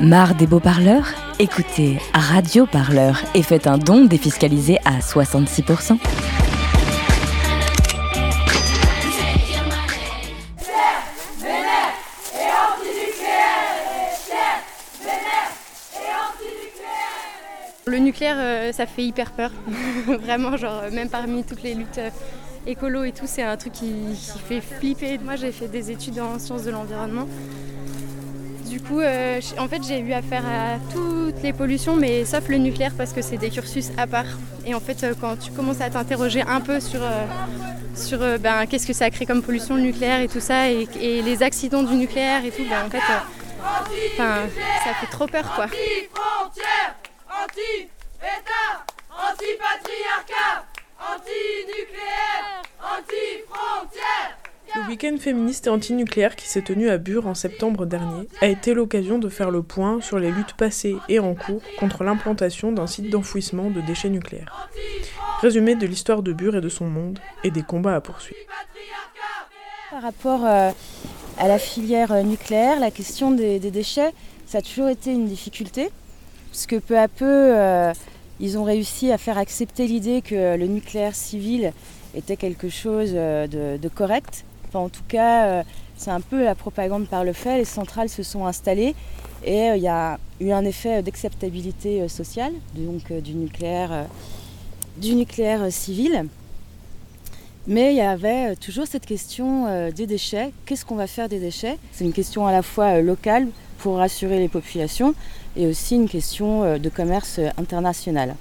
Marre 0.00 0.34
des 0.34 0.46
beaux 0.46 0.60
parleurs 0.60 1.08
Écoutez 1.38 1.98
Radio 2.14 2.64
Parleur 2.64 3.22
et 3.34 3.42
faites 3.42 3.66
un 3.66 3.76
don 3.76 4.06
défiscalisé 4.06 4.78
à 4.86 5.00
66%. 5.00 5.98
Le 17.84 17.98
nucléaire, 17.98 18.36
euh, 18.38 18.72
ça 18.72 18.86
fait 18.86 19.04
hyper 19.04 19.32
peur. 19.32 19.50
Vraiment, 20.06 20.56
genre, 20.56 20.84
même 20.92 21.10
parmi 21.10 21.44
toutes 21.44 21.62
les 21.62 21.74
luttes 21.74 21.98
euh, 21.98 22.08
écolo 22.66 23.04
et 23.04 23.12
tout, 23.12 23.26
c'est 23.26 23.42
un 23.42 23.56
truc 23.58 23.74
qui 23.74 23.92
fait 24.48 24.62
flipper. 24.62 25.18
Moi, 25.18 25.36
j'ai 25.36 25.52
fait 25.52 25.68
des 25.68 25.90
études 25.90 26.20
en 26.20 26.38
sciences 26.38 26.64
de 26.64 26.70
l'environnement. 26.70 27.26
Du 28.70 28.80
coup, 28.80 29.00
euh, 29.00 29.40
en 29.58 29.66
fait, 29.66 29.82
j'ai 29.82 29.98
eu 29.98 30.12
affaire 30.12 30.44
à 30.46 30.78
toutes 30.92 31.42
les 31.42 31.52
pollutions, 31.52 31.96
mais 31.96 32.24
sauf 32.24 32.46
le 32.46 32.56
nucléaire 32.56 32.92
parce 32.96 33.12
que 33.12 33.20
c'est 33.20 33.36
des 33.36 33.50
cursus 33.50 33.90
à 33.98 34.06
part. 34.06 34.26
Et 34.64 34.76
en 34.76 34.80
fait, 34.80 35.02
euh, 35.02 35.12
quand 35.20 35.34
tu 35.36 35.50
commences 35.50 35.80
à 35.80 35.90
t'interroger 35.90 36.42
un 36.42 36.60
peu 36.60 36.78
sur, 36.78 37.02
euh, 37.02 37.26
sur 37.96 38.20
ben, 38.38 38.66
qu'est-ce 38.66 38.86
que 38.86 38.92
ça 38.92 39.10
crée 39.10 39.26
comme 39.26 39.42
pollution 39.42 39.74
le 39.74 39.80
nucléaire 39.80 40.20
et 40.20 40.28
tout 40.28 40.38
ça, 40.38 40.70
et, 40.70 40.86
et 41.00 41.20
les 41.20 41.42
accidents 41.42 41.82
du 41.82 41.94
nucléaire 41.94 42.44
et 42.44 42.52
tout, 42.52 42.64
ben, 42.64 42.86
en 42.86 42.90
fait, 42.90 43.02
ça 44.16 44.94
fait 45.00 45.10
trop 45.10 45.26
peur, 45.26 45.52
quoi. 45.56 45.64
Anti-frontière, 45.64 46.94
anti-État, 47.42 48.84
anti-patriarcat, 49.10 50.64
anti-nucléaire, 51.12 52.62
anti-frontière. 52.80 54.36
Le 54.76 54.82
week-end 55.10 55.22
féministe 55.22 55.66
et 55.66 55.70
antinucléaire 55.70 56.36
qui 56.36 56.46
s'est 56.46 56.62
tenu 56.62 56.88
à 56.88 56.98
Bure 56.98 57.26
en 57.26 57.34
septembre 57.34 57.86
dernier 57.86 58.28
a 58.40 58.46
été 58.46 58.74
l'occasion 58.74 59.18
de 59.18 59.28
faire 59.28 59.50
le 59.50 59.62
point 59.62 60.00
sur 60.00 60.18
les 60.18 60.30
luttes 60.30 60.54
passées 60.54 60.96
et 61.08 61.18
en 61.18 61.34
cours 61.34 61.62
contre 61.78 62.04
l'implantation 62.04 62.72
d'un 62.72 62.86
site 62.86 63.10
d'enfouissement 63.10 63.70
de 63.70 63.80
déchets 63.80 64.08
nucléaires. 64.08 64.68
Résumé 65.40 65.74
de 65.74 65.86
l'histoire 65.86 66.22
de 66.22 66.32
Bure 66.32 66.56
et 66.56 66.60
de 66.60 66.68
son 66.68 66.86
monde 66.86 67.18
et 67.44 67.50
des 67.50 67.62
combats 67.62 67.94
à 67.94 68.00
poursuivre. 68.00 68.40
Par 69.90 70.02
rapport 70.02 70.44
euh, 70.44 70.70
à 71.38 71.48
la 71.48 71.58
filière 71.58 72.12
euh, 72.12 72.22
nucléaire, 72.22 72.78
la 72.78 72.90
question 72.90 73.30
des, 73.30 73.58
déchets, 73.58 74.12
ça 74.46 74.58
a 74.58 74.62
toujours 74.62 74.88
été 74.88 75.12
une 75.12 75.26
difficulté, 75.26 75.90
puisque 76.50 76.78
peu 76.80 76.98
à 76.98 77.08
peu, 77.08 77.24
euh, 77.24 77.92
ils 78.38 78.58
ont 78.58 78.64
réussi 78.64 79.10
à 79.10 79.18
faire 79.18 79.38
accepter 79.38 79.86
l'idée 79.86 80.22
que 80.22 80.56
le 80.56 80.66
nucléaire 80.66 81.14
civil 81.14 81.72
était 82.14 82.36
quelque 82.36 82.68
chose 82.68 83.12
de 83.12 83.88
correct. 83.88 84.44
En 84.78 84.88
tout 84.88 85.02
cas, 85.08 85.46
euh, 85.46 85.62
c'est 85.96 86.10
un 86.10 86.20
peu 86.20 86.44
la 86.44 86.54
propagande 86.54 87.06
par 87.06 87.24
le 87.24 87.32
fait. 87.32 87.58
Les 87.58 87.64
centrales 87.64 88.08
se 88.08 88.22
sont 88.22 88.46
installées 88.46 88.94
et 89.44 89.70
euh, 89.70 89.76
il 89.76 89.82
y 89.82 89.88
a 89.88 90.18
eu 90.40 90.50
un 90.50 90.64
effet 90.64 91.02
d'acceptabilité 91.02 92.02
euh, 92.02 92.08
sociale 92.08 92.52
donc, 92.74 93.12
du 93.12 93.34
nucléaire, 93.34 94.06
du 94.96 95.14
nucléaire 95.14 95.72
civil. 95.72 96.26
Mais 97.66 97.92
il 97.92 97.98
y 97.98 98.02
avait 98.02 98.56
toujours 98.56 98.86
cette 98.86 99.04
question 99.04 99.90
des 99.90 100.06
déchets. 100.06 100.50
Qu'est-ce 100.64 100.84
qu'on 100.84 100.96
va 100.96 101.06
faire 101.06 101.28
des 101.28 101.38
déchets? 101.38 101.78
C'est 101.92 102.04
une 102.04 102.12
question 102.12 102.46
à 102.46 102.52
la 102.52 102.62
fois 102.62 103.00
locale 103.00 103.48
pour 103.78 103.98
rassurer 103.98 104.38
les 104.38 104.48
populations 104.48 105.14
et 105.56 105.66
aussi 105.66 105.94
une 105.94 106.08
question 106.08 106.78
de 106.78 106.88
commerce 106.88 107.38
international. 107.58 108.34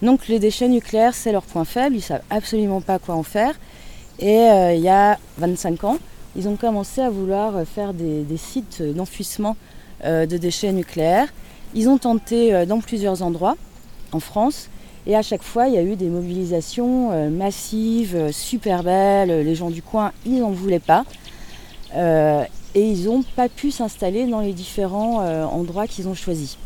Donc 0.00 0.28
les 0.28 0.38
déchets 0.38 0.68
nucléaires, 0.68 1.14
c'est 1.14 1.30
leur 1.30 1.42
point 1.42 1.66
faible, 1.66 1.96
ils 1.96 2.02
savent 2.02 2.22
absolument 2.30 2.80
pas 2.80 2.98
quoi 2.98 3.16
en 3.16 3.22
faire. 3.22 3.54
Et 4.18 4.50
euh, 4.50 4.74
il 4.74 4.80
y 4.80 4.88
a 4.88 5.18
25 5.38 5.84
ans, 5.84 5.98
ils 6.36 6.48
ont 6.48 6.56
commencé 6.56 7.00
à 7.00 7.08
vouloir 7.08 7.56
euh, 7.56 7.64
faire 7.64 7.94
des, 7.94 8.24
sites 8.36 8.82
d'enfouissement 8.82 9.56
euh, 10.04 10.26
de 10.26 10.36
déchets 10.36 10.72
nucléaires. 10.72 11.28
Ils 11.74 11.88
ont 11.88 11.98
tenté 11.98 12.64
dans 12.64 12.80
plusieurs 12.80 13.22
endroits 13.22 13.56
en 14.12 14.20
France. 14.20 14.70
Et 15.06 15.14
à 15.14 15.22
chaque 15.22 15.42
fois, 15.42 15.68
il 15.68 15.74
y 15.74 15.78
a 15.78 15.82
eu 15.82 15.96
des 15.96 16.08
mobilisations 16.08 17.30
massives, 17.30 18.32
super 18.32 18.82
belles. 18.82 19.44
Les 19.44 19.54
gens 19.54 19.68
du 19.68 19.82
coin, 19.82 20.12
ils 20.24 20.40
n'en 20.40 20.50
voulaient 20.50 20.78
pas. 20.78 21.04
Et 21.94 22.46
ils 22.74 23.04
n'ont 23.04 23.22
pas 23.22 23.50
pu 23.50 23.70
s'installer 23.70 24.26
dans 24.26 24.40
les 24.40 24.54
différents 24.54 25.18
endroits 25.46 25.86
qu'ils 25.86 26.08
ont 26.08 26.14
choisis. 26.14 26.56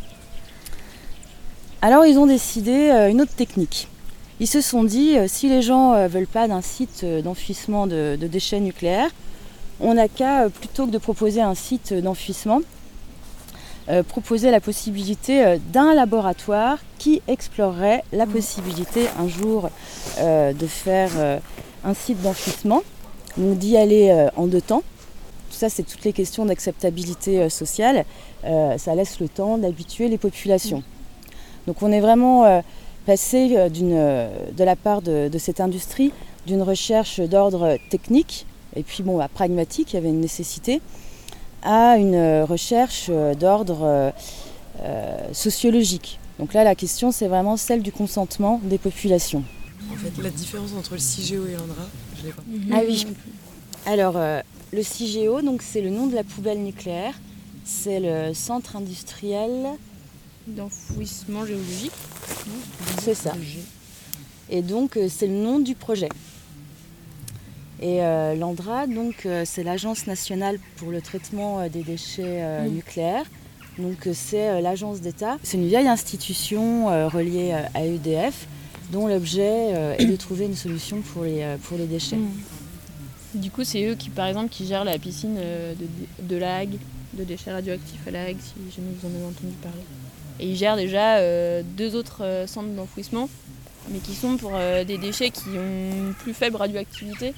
Alors 1.81 2.07
ils 2.07 2.17
ont 2.17 2.27
décidé 2.27 2.91
une 3.11 3.21
autre 3.21 3.35
technique. 3.35 3.89
Ils 4.43 4.49
se 4.49 4.61
sont 4.61 4.83
dit, 4.83 5.17
euh, 5.17 5.27
si 5.29 5.49
les 5.49 5.63
gens 5.63 5.95
ne 5.95 6.09
veulent 6.09 6.27
pas 6.27 6.49
d'un 6.49 6.63
site 6.63 7.03
euh, 7.05 7.23
d'enfouissement 7.23 7.87
de, 7.87 8.17
déchets 8.21 8.59
nucléaires, 8.59 9.11
on 9.79 9.95
n'a 9.95 10.09
qu'à, 10.09 10.43
euh, 10.43 10.49
plutôt 10.49 10.87
que 10.87 10.91
de 10.91 10.99
proposer 10.99 11.41
un 11.41 11.55
site 11.55 11.95
d'enfouissement, 11.95 12.61
euh, 13.89 14.03
proposer 14.03 14.51
la 14.51 14.59
possibilité 14.59 15.47
euh, 15.47 15.59
d'un 15.73 15.95
laboratoire 15.95 16.79
qui 16.99 17.23
explorerait 17.29 18.03
la 18.13 18.27
possibilité 18.27 19.07
un 19.17 19.29
jour 19.29 19.71
euh, 20.19 20.53
de 20.53 20.67
faire 20.67 21.11
euh, 21.19 21.39
un 21.85 21.95
site 21.95 22.21
d'enfouissement, 22.21 22.83
donc 23.37 23.59
d'y 23.59 23.77
aller 23.77 24.11
euh, 24.11 24.29
en 24.35 24.49
deux 24.49 24.61
temps. 24.61 24.83
Tout 25.53 25.57
ça, 25.57 25.69
c'est 25.69 25.85
toutes 25.85 26.03
les 26.03 26.13
questions 26.13 26.47
d'acceptabilité 26.47 27.43
euh, 27.43 27.49
sociale. 27.49 28.05
Euh, 28.45 28.77
ça 28.77 28.97
laisse 28.97 29.21
le 29.21 29.29
temps 29.29 29.57
d'habituer 29.57 30.09
les 30.09 30.19
populations. 30.19 30.83
Donc 31.69 31.81
on 31.83 31.93
est 31.93 32.01
vraiment 32.01 32.61
passé 33.07 33.57
euh, 33.57 33.69
d'une, 33.69 33.93
euh, 33.95 34.29
de 34.57 34.65
la 34.65 34.77
part 34.77 35.03
de, 35.03 35.29
de 35.29 35.39
cette 35.39 35.61
industrie 35.61 36.13
d'une 36.47 36.63
recherche 36.63 37.21
d'ordre 37.21 37.79
technique 37.91 38.47
et 38.75 38.83
puis 38.83 39.03
bon, 39.03 39.19
bah, 39.19 39.29
pragmatique, 39.33 39.93
il 39.93 39.97
y 39.97 39.99
avait 39.99 40.09
une 40.09 40.21
nécessité, 40.21 40.81
à 41.63 41.97
une 41.99 42.15
euh, 42.15 42.45
recherche 42.45 43.11
d'ordre 43.39 44.13
euh, 44.81 45.33
sociologique. 45.33 46.19
Donc 46.39 46.55
là, 46.55 46.65
la 46.65 46.75
question, 46.75 47.13
c'est 47.13 47.29
vraiment 47.29 47.57
celle 47.57 47.83
du 47.83 47.93
consentement 47.93 48.61
des 48.65 48.79
populations. 48.79 49.45
En 49.93 49.97
fait, 49.97 50.23
la 50.23 50.31
différence 50.31 50.71
entre 50.77 50.95
le 50.95 51.01
CIGEO 51.01 51.47
et 51.47 51.53
l'Indra, 51.53 51.89
je 52.19 52.27
l'ai 52.27 52.33
pas. 52.33 52.43
Ah 52.73 52.81
oui. 52.87 53.07
Alors, 53.85 54.15
euh, 54.17 54.41
le 54.73 54.83
CIGEO, 54.83 55.43
donc 55.43 55.63
c'est 55.63 55.83
le 55.83 55.91
nom 55.91 56.07
de 56.07 56.15
la 56.15 56.25
poubelle 56.25 56.63
nucléaire. 56.63 57.15
C'est 57.65 58.01
le 58.01 58.35
centre 58.35 58.75
industriel, 58.75 59.69
D'enfouissement 60.47 61.47
géologique. 61.47 61.93
c'est 63.03 63.15
ça. 63.15 63.33
Et 64.51 64.63
donc, 64.63 64.97
euh, 64.97 65.09
c'est 65.09 65.27
le 65.27 65.35
nom 65.35 65.59
du 65.61 65.75
projet. 65.75 66.09
Et 67.81 68.01
euh, 68.01 68.35
l'ANDRA, 68.37 68.87
donc, 68.87 69.27
euh, 69.27 69.43
c'est 69.45 69.65
l'Agence 69.65 70.07
nationale 70.07 70.59
pour 70.77 70.91
le 70.93 71.01
traitement 71.01 71.59
euh, 71.61 71.69
des 71.69 71.83
déchets 71.83 72.23
euh, 72.43 72.69
nucléaires. 72.69 73.25
Donc, 73.79 74.09
c'est 74.13 74.61
l'agence 74.61 75.01
d'État. 75.01 75.39
C'est 75.43 75.57
une 75.57 75.67
vieille 75.67 75.89
institution 75.89 76.89
reliée 77.09 77.53
à 77.73 77.83
EDF, 77.83 78.47
dont 78.91 79.07
l'objet 79.07 79.95
est 79.99 80.05
de 80.05 80.17
trouver 80.17 80.45
une 80.45 80.55
solution 80.55 81.01
pour 81.01 81.25
les, 81.25 81.57
pour 81.63 81.79
les 81.79 81.87
déchets. 81.87 82.19
Du 83.35 83.51
coup, 83.51 83.65
c'est 83.65 83.83
eux 83.87 83.95
qui, 83.95 84.11
par 84.11 84.27
exemple, 84.27 84.51
qui 84.51 84.67
gèrent 84.67 84.85
la 84.85 84.99
piscine 84.99 85.37
de, 85.37 86.23
de 86.29 86.37
la 86.37 86.59
Hague, 86.59 86.77
de 87.15 87.25
déchets 87.25 87.51
radioactifs 87.51 88.07
à 88.07 88.11
la 88.11 88.25
Hague, 88.25 88.37
si 88.41 88.53
jamais 88.77 88.89
vous 89.01 89.07
en 89.09 89.11
avez 89.11 89.25
entendu 89.25 89.55
parler. 89.63 89.81
Et 90.41 90.47
ils 90.47 90.57
gèrent 90.57 90.77
déjà 90.77 91.17
euh, 91.17 91.63
deux 91.65 91.95
autres 91.95 92.23
euh, 92.23 92.47
centres 92.47 92.69
d'enfouissement, 92.69 93.29
mais 93.91 93.99
qui 93.99 94.15
sont 94.15 94.37
pour 94.37 94.53
euh, 94.55 94.85
des 94.85 94.99
déchets 94.99 95.31
qui 95.31 95.49
ont 95.51 96.07
une 96.09 96.15
plus 96.15 96.35
faible 96.35 96.57
radioactivité 96.57 97.35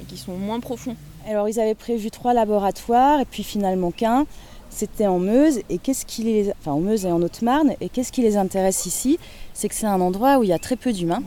et 0.00 0.04
qui 0.06 0.16
sont 0.16 0.36
moins 0.36 0.60
profonds. 0.60 0.96
Alors 1.28 1.48
ils 1.48 1.60
avaient 1.60 1.74
prévu 1.74 2.10
trois 2.10 2.34
laboratoires 2.34 3.20
et 3.20 3.24
puis 3.24 3.42
finalement 3.42 3.90
qu'un. 3.90 4.26
C'était 4.70 5.06
en 5.06 5.18
Meuse 5.18 5.60
et 5.68 5.76
qu'est-ce 5.76 6.06
qui 6.06 6.22
les, 6.22 6.50
enfin 6.58 6.72
en 6.72 6.80
Meuse 6.80 7.04
et 7.04 7.12
en 7.12 7.20
Haute-Marne 7.20 7.74
et 7.82 7.90
qu'est-ce 7.90 8.10
qui 8.10 8.22
les 8.22 8.38
intéresse 8.38 8.86
ici, 8.86 9.18
c'est 9.52 9.68
que 9.68 9.74
c'est 9.74 9.86
un 9.86 10.00
endroit 10.00 10.38
où 10.38 10.44
il 10.44 10.48
y 10.48 10.54
a 10.54 10.58
très 10.58 10.76
peu 10.76 10.94
d'humains. 10.94 11.22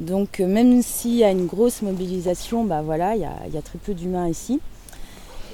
Donc 0.00 0.40
même 0.40 0.82
s'il 0.82 1.14
y 1.14 1.22
a 1.22 1.30
une 1.30 1.46
grosse 1.46 1.80
mobilisation, 1.80 2.64
bah 2.64 2.82
voilà, 2.82 3.14
il 3.14 3.22
y 3.22 3.58
a 3.58 3.62
très 3.62 3.78
peu 3.78 3.94
d'humains 3.94 4.28
ici. 4.28 4.60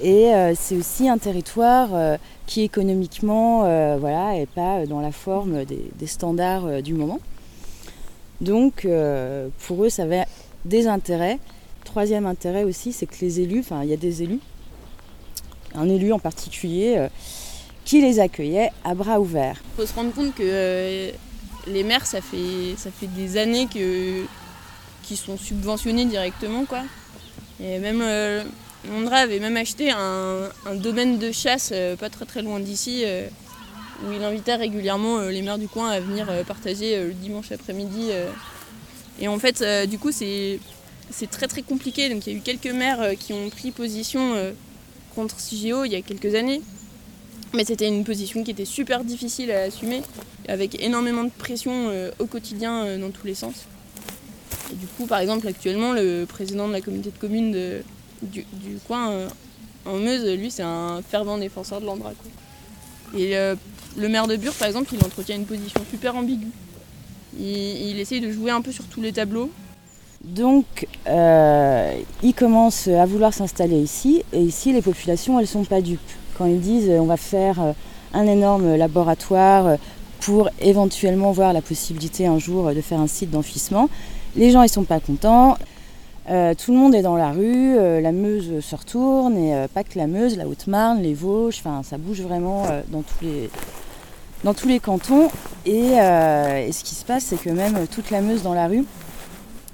Et 0.01 0.33
euh, 0.33 0.53
c'est 0.55 0.75
aussi 0.75 1.09
un 1.09 1.17
territoire 1.17 1.89
euh, 1.93 2.17
qui 2.45 2.61
économiquement, 2.61 3.65
euh, 3.65 3.97
voilà, 3.99 4.37
est 4.37 4.45
pas 4.45 4.85
dans 4.85 4.99
la 4.99 5.11
forme 5.11 5.65
des, 5.65 6.07
standards 6.07 6.81
du 6.81 6.93
moment. 6.93 7.19
Donc 8.39 8.87
pour 9.65 9.83
eux, 9.83 9.89
ça 9.89 10.03
avait 10.03 10.25
des 10.63 10.87
intérêts. 10.87 11.39
Troisième 11.83 12.25
intérêt 12.25 12.63
aussi, 12.63 12.93
c'est 12.93 13.07
que 13.07 13.15
les 13.21 13.39
élus, 13.39 13.61
enfin 13.61 13.81
il 13.83 13.89
y 13.89 13.93
a 13.93 13.97
des 13.97 14.21
élus, 14.21 14.39
un 15.73 15.89
élu 15.89 16.13
en 16.13 16.19
particulier, 16.19 17.07
qui 17.83 18.01
les 18.01 18.19
accueillait 18.19 18.69
à 18.83 18.93
bras 18.93 19.19
ouverts. 19.19 19.61
Il 19.73 19.81
faut 19.81 19.87
se 19.87 19.93
rendre 19.95 20.13
compte 20.13 20.35
que 20.35 21.11
les 21.67 21.83
maires, 21.83 22.05
ça 22.05 22.21
fait, 22.21 23.07
des 23.15 23.37
années 23.37 23.67
qu'ils 23.67 25.17
sont 25.17 25.37
subventionnés 25.37 26.05
directement. 26.05 26.65
Quoi. 26.65 26.83
Et 27.59 27.79
même 27.79 28.03
Londra 28.85 29.17
avait 29.17 29.39
même 29.39 29.57
acheté 29.57 29.91
un, 29.91 30.49
un 30.65 30.75
domaine 30.75 31.17
de 31.17 31.31
chasse 31.31 31.71
euh, 31.73 31.95
pas 31.95 32.09
très 32.09 32.25
très 32.25 32.41
loin 32.41 32.59
d'ici, 32.59 33.03
euh, 33.05 33.27
où 34.05 34.11
il 34.11 34.23
invitait 34.23 34.55
régulièrement 34.55 35.19
euh, 35.19 35.31
les 35.31 35.41
maires 35.41 35.57
du 35.57 35.67
coin 35.67 35.89
à 35.89 35.99
venir 35.99 36.27
partager 36.45 37.03
le 37.03 37.13
dimanche 37.13 37.51
après-midi. 37.51 38.09
Et 39.19 39.27
en 39.27 39.39
fait, 39.39 39.63
du 39.87 39.97
coup, 39.97 40.11
c'est, 40.11 40.59
très 41.31 41.47
très 41.47 41.63
compliqué. 41.63 42.09
Donc 42.09 42.27
il 42.27 42.33
y 42.33 42.35
a 42.35 42.39
eu 42.39 42.41
quelques 42.41 42.67
maires 42.67 43.13
qui 43.19 43.33
ont 43.33 43.49
pris 43.49 43.71
position 43.71 44.35
contre 45.15 45.39
CIGEO 45.39 45.85
il 45.85 45.91
y 45.91 45.95
a 45.95 46.01
quelques 46.01 46.35
années. 46.35 46.61
Mais 47.53 47.63
c'était 47.65 47.87
une 47.87 48.03
position 48.03 48.43
qui 48.43 48.51
était 48.51 48.65
super 48.65 49.03
difficile 49.03 49.51
à 49.51 49.63
assumer, 49.63 50.03
avec 50.47 50.79
énormément 50.81 51.23
de 51.23 51.31
pression 51.31 51.91
au 52.19 52.25
quotidien 52.27 52.99
dans 52.99 53.09
tous 53.09 53.25
les 53.25 53.35
sens. 53.35 53.65
Et 54.71 54.75
du 54.75 54.85
coup, 54.85 55.07
par 55.07 55.19
exemple, 55.19 55.47
actuellement, 55.47 55.93
le 55.93 56.25
président 56.25 56.67
de 56.67 56.73
la 56.73 56.81
communauté 56.81 57.09
de 57.09 57.17
communes 57.17 57.51
de, 57.51 57.81
du, 58.21 58.45
coin 58.87 59.11
euh, 59.11 59.29
en 59.85 59.97
Meuse, 59.97 60.25
lui, 60.37 60.51
c'est 60.51 60.63
un 60.63 61.01
fervent 61.01 61.37
défenseur 61.37 61.81
de 61.81 61.85
l'Andra. 61.85 62.11
Et 63.17 63.35
le 63.97 64.09
maire 64.09 64.27
de 64.27 64.35
Bure, 64.35 64.53
par 64.53 64.67
exemple, 64.67 64.93
il 64.93 65.03
entretient 65.03 65.35
une 65.37 65.45
position 65.45 65.81
super 65.89 66.15
ambiguë. 66.15 66.51
Il, 67.39 67.99
essaye 67.99 68.19
de 68.19 68.31
jouer 68.31 68.51
un 68.51 68.61
peu 68.61 68.71
sur 68.71 68.85
tous 68.85 69.01
les 69.01 69.13
tableaux. 69.13 69.49
Donc, 70.23 70.87
euh, 71.07 71.99
il 72.23 72.33
commence 72.33 72.87
à 72.87 73.05
vouloir 73.05 73.33
s'installer 73.33 73.79
ici, 73.79 74.23
et 74.33 74.41
ici, 74.41 74.73
les 74.73 74.81
populations, 74.81 75.39
elles 75.39 75.45
ne 75.45 75.49
sont 75.49 75.63
pas 75.63 75.81
dupes. 75.81 75.99
Quand 76.37 76.45
ils 76.45 76.59
disent 76.59 76.89
on 76.89 77.05
va 77.05 77.17
faire 77.17 77.73
un 78.13 78.27
énorme 78.27 78.75
laboratoire 78.75 79.77
pour 80.19 80.49
éventuellement 80.59 81.31
voir 81.31 81.53
la 81.53 81.61
possibilité 81.61 82.27
un 82.27 82.39
jour 82.39 82.73
de 82.73 82.81
faire 82.81 82.99
un 82.99 83.07
site 83.07 83.31
d'enfouissement, 83.31 83.89
les 84.35 84.51
gens 84.51 84.61
ils 84.63 84.69
sont 84.69 84.83
pas 84.83 84.99
contents. 84.99 85.57
Euh, 86.29 86.53
tout 86.53 86.73
le 86.73 86.77
monde 86.77 86.93
est 86.93 87.01
dans 87.01 87.15
la 87.15 87.31
rue, 87.31 87.77
euh, 87.77 88.01
la 88.01 88.11
Meuse 88.11 88.59
se 88.59 88.75
retourne, 88.75 89.37
et 89.37 89.55
euh, 89.55 89.67
pas 89.69 89.85
que 89.85 89.97
la 89.97 90.07
Meuse, 90.07 90.35
la 90.35 90.45
Haute-Marne, 90.45 91.01
les 91.01 91.13
Vosges, 91.13 91.61
ça 91.83 91.97
bouge 91.97 92.19
vraiment 92.21 92.65
dans, 92.89 93.01
tous 94.53 94.67
les, 94.67 94.79
cantons. 94.79 95.29
Et, 95.65 95.91
ce 95.91 96.83
qui 96.83 96.95
se 96.95 97.05
passe, 97.05 97.23
c'est 97.23 97.41
que 97.41 97.49
même 97.49 97.87
toute 97.87 98.11
la 98.11 98.21
Meuse 98.21 98.43
dans 98.43 98.53
la 98.53 98.67
rue, 98.67 98.83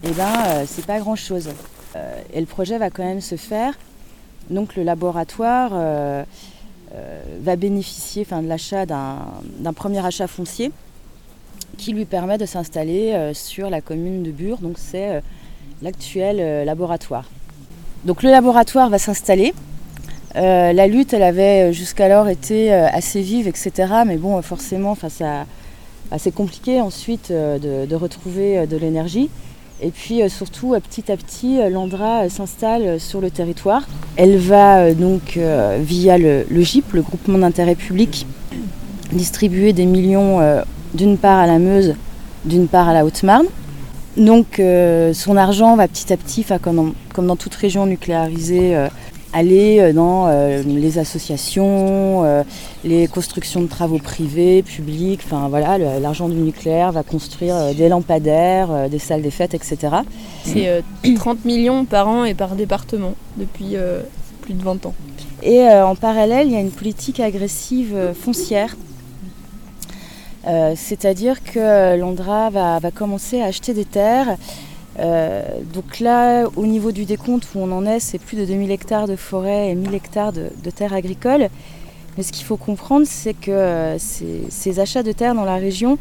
eh 0.04 0.12
ben, 0.12 0.66
c'est 0.68 0.86
pas 0.86 1.00
grand-chose. 1.00 1.50
et 2.34 2.40
le 2.40 2.46
projet 2.46 2.78
va 2.78 2.90
quand 2.90 3.04
même 3.04 3.22
se 3.22 3.36
faire. 3.36 3.74
Donc 4.50 4.76
le 4.76 4.84
laboratoire 4.84 5.72
va 7.42 7.56
bénéficier 7.56 8.26
de 8.26 8.48
l'achat 8.48 8.86
d'un 8.86 9.74
premier 9.74 10.06
achat 10.06 10.28
foncier 10.28 10.72
qui 11.78 11.94
lui 11.94 12.06
permet 12.06 12.38
de 12.38 12.46
s'installer 12.46 13.32
sur 13.34 13.72
la 13.72 13.82
commune 13.82 14.22
de 14.22 14.32
Bure. 14.32 14.60
L'actuel 15.84 16.66
laboratoire. 16.66 17.26
Donc 18.06 18.24
le 18.24 18.32
laboratoire 18.32 18.90
va 18.90 18.98
s'installer. 18.98 19.54
la 20.36 20.88
lutte, 20.88 21.14
elle 21.14 21.24
avait 21.24 21.72
jusqu'alors 21.74 22.28
été 22.28 22.74
assez 22.74 23.22
vive, 23.22 23.48
etc. 23.48 23.72
Mais 24.06 24.18
bon, 24.18 24.42
forcément, 24.42 24.98
c'est 26.18 26.34
compliqué 26.34 26.82
ensuite 26.82 27.32
de 27.32 27.96
retrouver 27.96 28.66
de 28.66 28.78
l'énergie. 28.78 29.30
Et 29.84 29.92
puis 29.92 30.22
euh, 30.22 30.30
surtout, 30.30 30.74
euh, 30.74 30.80
petit 30.80 31.12
à 31.12 31.18
petit, 31.18 31.60
euh, 31.60 31.70
l'Andra 31.70 32.30
s'installe 32.30 33.02
sur 33.02 33.20
le 33.20 33.30
territoire. 33.30 33.84
Elle 34.16 34.38
va 34.38 34.94
donc, 34.94 35.38
via 35.82 36.18
le, 36.18 36.46
GIP, 36.62 36.94
le 36.94 37.02
groupement 37.02 37.38
d'intérêt 37.38 37.76
public, 37.76 38.26
distribuer 39.12 39.74
des 39.74 39.86
millions 39.86 40.40
d'une 40.94 41.18
part 41.18 41.40
à 41.40 41.48
la 41.48 41.60
Meuse, 41.60 41.96
d'une 42.46 42.68
part 42.68 42.88
à 42.88 42.94
la 42.94 43.06
Haute-Marne. 43.06 43.48
Donc 44.18 44.62
son 45.14 45.38
argent 45.38 45.76
va 45.76 45.88
petit 45.88 46.14
à 46.14 46.18
petit, 46.18 46.46
comme 46.62 46.94
comme 47.14 47.28
dans 47.28 47.36
toute 47.36 47.56
région 47.56 47.86
nucléarisée, 47.86 48.76
aller 49.34 49.80
euh, 49.80 49.94
dans 49.94 50.28
euh, 50.28 50.62
les 50.64 51.00
associations, 51.00 52.24
euh, 52.24 52.44
les 52.84 53.08
constructions 53.08 53.62
de 53.62 53.68
travaux 53.68 53.98
privés, 53.98 54.62
publics, 54.62 55.22
enfin 55.26 55.50
voilà, 55.50 55.78
l'argent 56.00 56.30
du 56.30 56.38
nucléaire 56.38 56.92
va 56.92 57.04
construire 57.04 57.74
des 57.76 57.90
lampadaires, 57.90 58.90
des 58.90 59.00
salles 59.00 59.24
des 59.24 59.32
fêtes, 59.32 59.56
etc. 59.56 59.78
C'est 60.46 60.84
30 61.16 61.44
millions 61.46 61.86
par 61.86 62.08
an 62.08 62.24
et 62.24 62.36
par 62.36 62.56
département 62.56 63.16
depuis 63.38 63.76
plus 64.42 64.54
de 64.54 64.64
20 64.64 64.86
ans. 64.86 64.94
Et 65.42 65.68
en 65.68 65.96
parallèle, 65.96 66.48
il 66.48 66.54
y 66.54 66.56
a 66.56 66.62
une 66.62 66.72
politique 66.72 67.20
agressive 67.20 67.96
foncière. 68.20 68.76
C'est-à-dire 70.76 71.44
que 71.44 71.98
l'Andra 71.98 72.50
va, 72.50 72.80
va, 72.80 72.92
commencer 72.92 73.42
à 73.42 73.46
acheter 73.46 73.74
des 73.74 73.86
terres 73.86 74.38
euh, 75.00 75.42
donc 75.74 76.00
là, 76.00 76.46
au 76.56 76.66
niveau 76.66 76.92
du 76.92 77.06
décompte 77.06 77.48
où 77.56 77.60
on 77.60 77.72
en 77.72 77.86
est, 77.86 78.00
c'est 78.00 78.20
plus 78.20 78.38
de 78.38 78.46
2000 78.46 78.72
hectares 78.72 79.08
de 79.08 79.16
forêt 79.16 79.70
et 79.70 79.76
1000 79.76 79.94
hectares 79.94 80.34
de, 80.34 80.50
terres 80.70 80.94
agricoles. 80.94 81.50
Mais 82.18 82.24
ce 82.24 82.32
qu'il 82.32 82.46
faut 82.46 82.58
comprendre, 82.58 83.08
c'est 83.08 83.34
que 83.34 83.52
euh, 83.52 83.98
ces, 83.98 84.80
achats 84.80 85.04
de 85.04 85.12
terres 85.12 85.34
dans 85.34 85.46
la 85.46 85.56
région, 85.56 85.98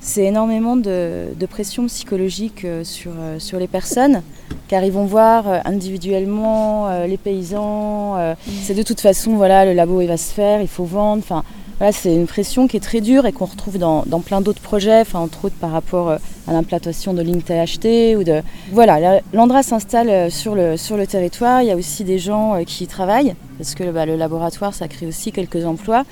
c'est 0.00 0.24
énormément 0.24 0.76
de, 0.76 1.34
pression 1.50 1.86
psychologique 1.86 2.64
euh, 2.64 2.84
sur, 2.84 3.10
sur 3.38 3.58
les 3.58 3.66
personnes, 3.66 4.22
car 4.68 4.84
ils 4.84 4.92
vont 4.92 5.06
voir 5.06 5.62
individuellement 5.64 7.04
les 7.06 7.16
paysans. 7.16 8.16
c'est 8.62 8.74
de 8.74 8.82
toute 8.82 9.00
façon, 9.00 9.34
voilà, 9.34 9.64
le 9.64 9.72
labo 9.72 10.00
il 10.00 10.06
va 10.06 10.16
se 10.16 10.32
faire, 10.32 10.60
il 10.60 10.68
faut 10.68 10.84
vendre. 10.84 11.22
Enfin, 11.24 11.42
c'est 11.92 12.14
une 12.14 12.26
pression 12.26 12.66
qui 12.66 12.76
est 12.76 12.80
très 12.80 13.00
dure 13.00 13.26
et 13.26 13.32
qu'on 13.32 13.44
retrouve 13.44 13.78
dans, 13.78 14.02
plein 14.24 14.40
d'autres 14.40 14.60
projets, 14.60 15.04
entre 15.14 15.46
autres 15.46 15.54
par 15.60 15.70
rapport 15.70 16.10
euh, 16.10 16.16
à 16.48 16.52
l'implantation 16.52 17.14
de 17.14 17.22
l'INTHT. 17.22 18.16
Ou 18.16 18.24
de... 18.24 18.42
Voilà, 18.72 19.20
l'Andra 19.32 19.62
s'installe 19.62 20.10
euh, 20.10 20.30
sur 20.30 20.54
le, 20.56 21.06
territoire. 21.06 21.62
Il 21.62 21.68
y 21.68 21.70
a 21.70 21.76
aussi 21.76 22.02
des 22.02 22.18
gens 22.18 22.54
euh, 22.54 22.64
qui 22.64 22.84
y 22.84 22.86
travaillent, 22.88 23.34
parce 23.58 23.74
que 23.74 23.90
bah, 23.90 24.06
le 24.06 24.16
laboratoire, 24.16 24.74
ça 24.74 24.88
crée 24.88 25.06
aussi 25.06 25.30
quelques 25.30 25.64
emplois. 25.64 26.04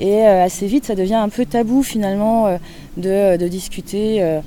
Et 0.00 0.24
assez 0.24 0.66
vite, 0.66 0.86
ça 0.86 0.94
devient 0.94 1.14
un 1.14 1.28
peu 1.28 1.44
tabou 1.44 1.82
finalement 1.82 2.58
de, 2.96 3.36
discuter 3.46 4.40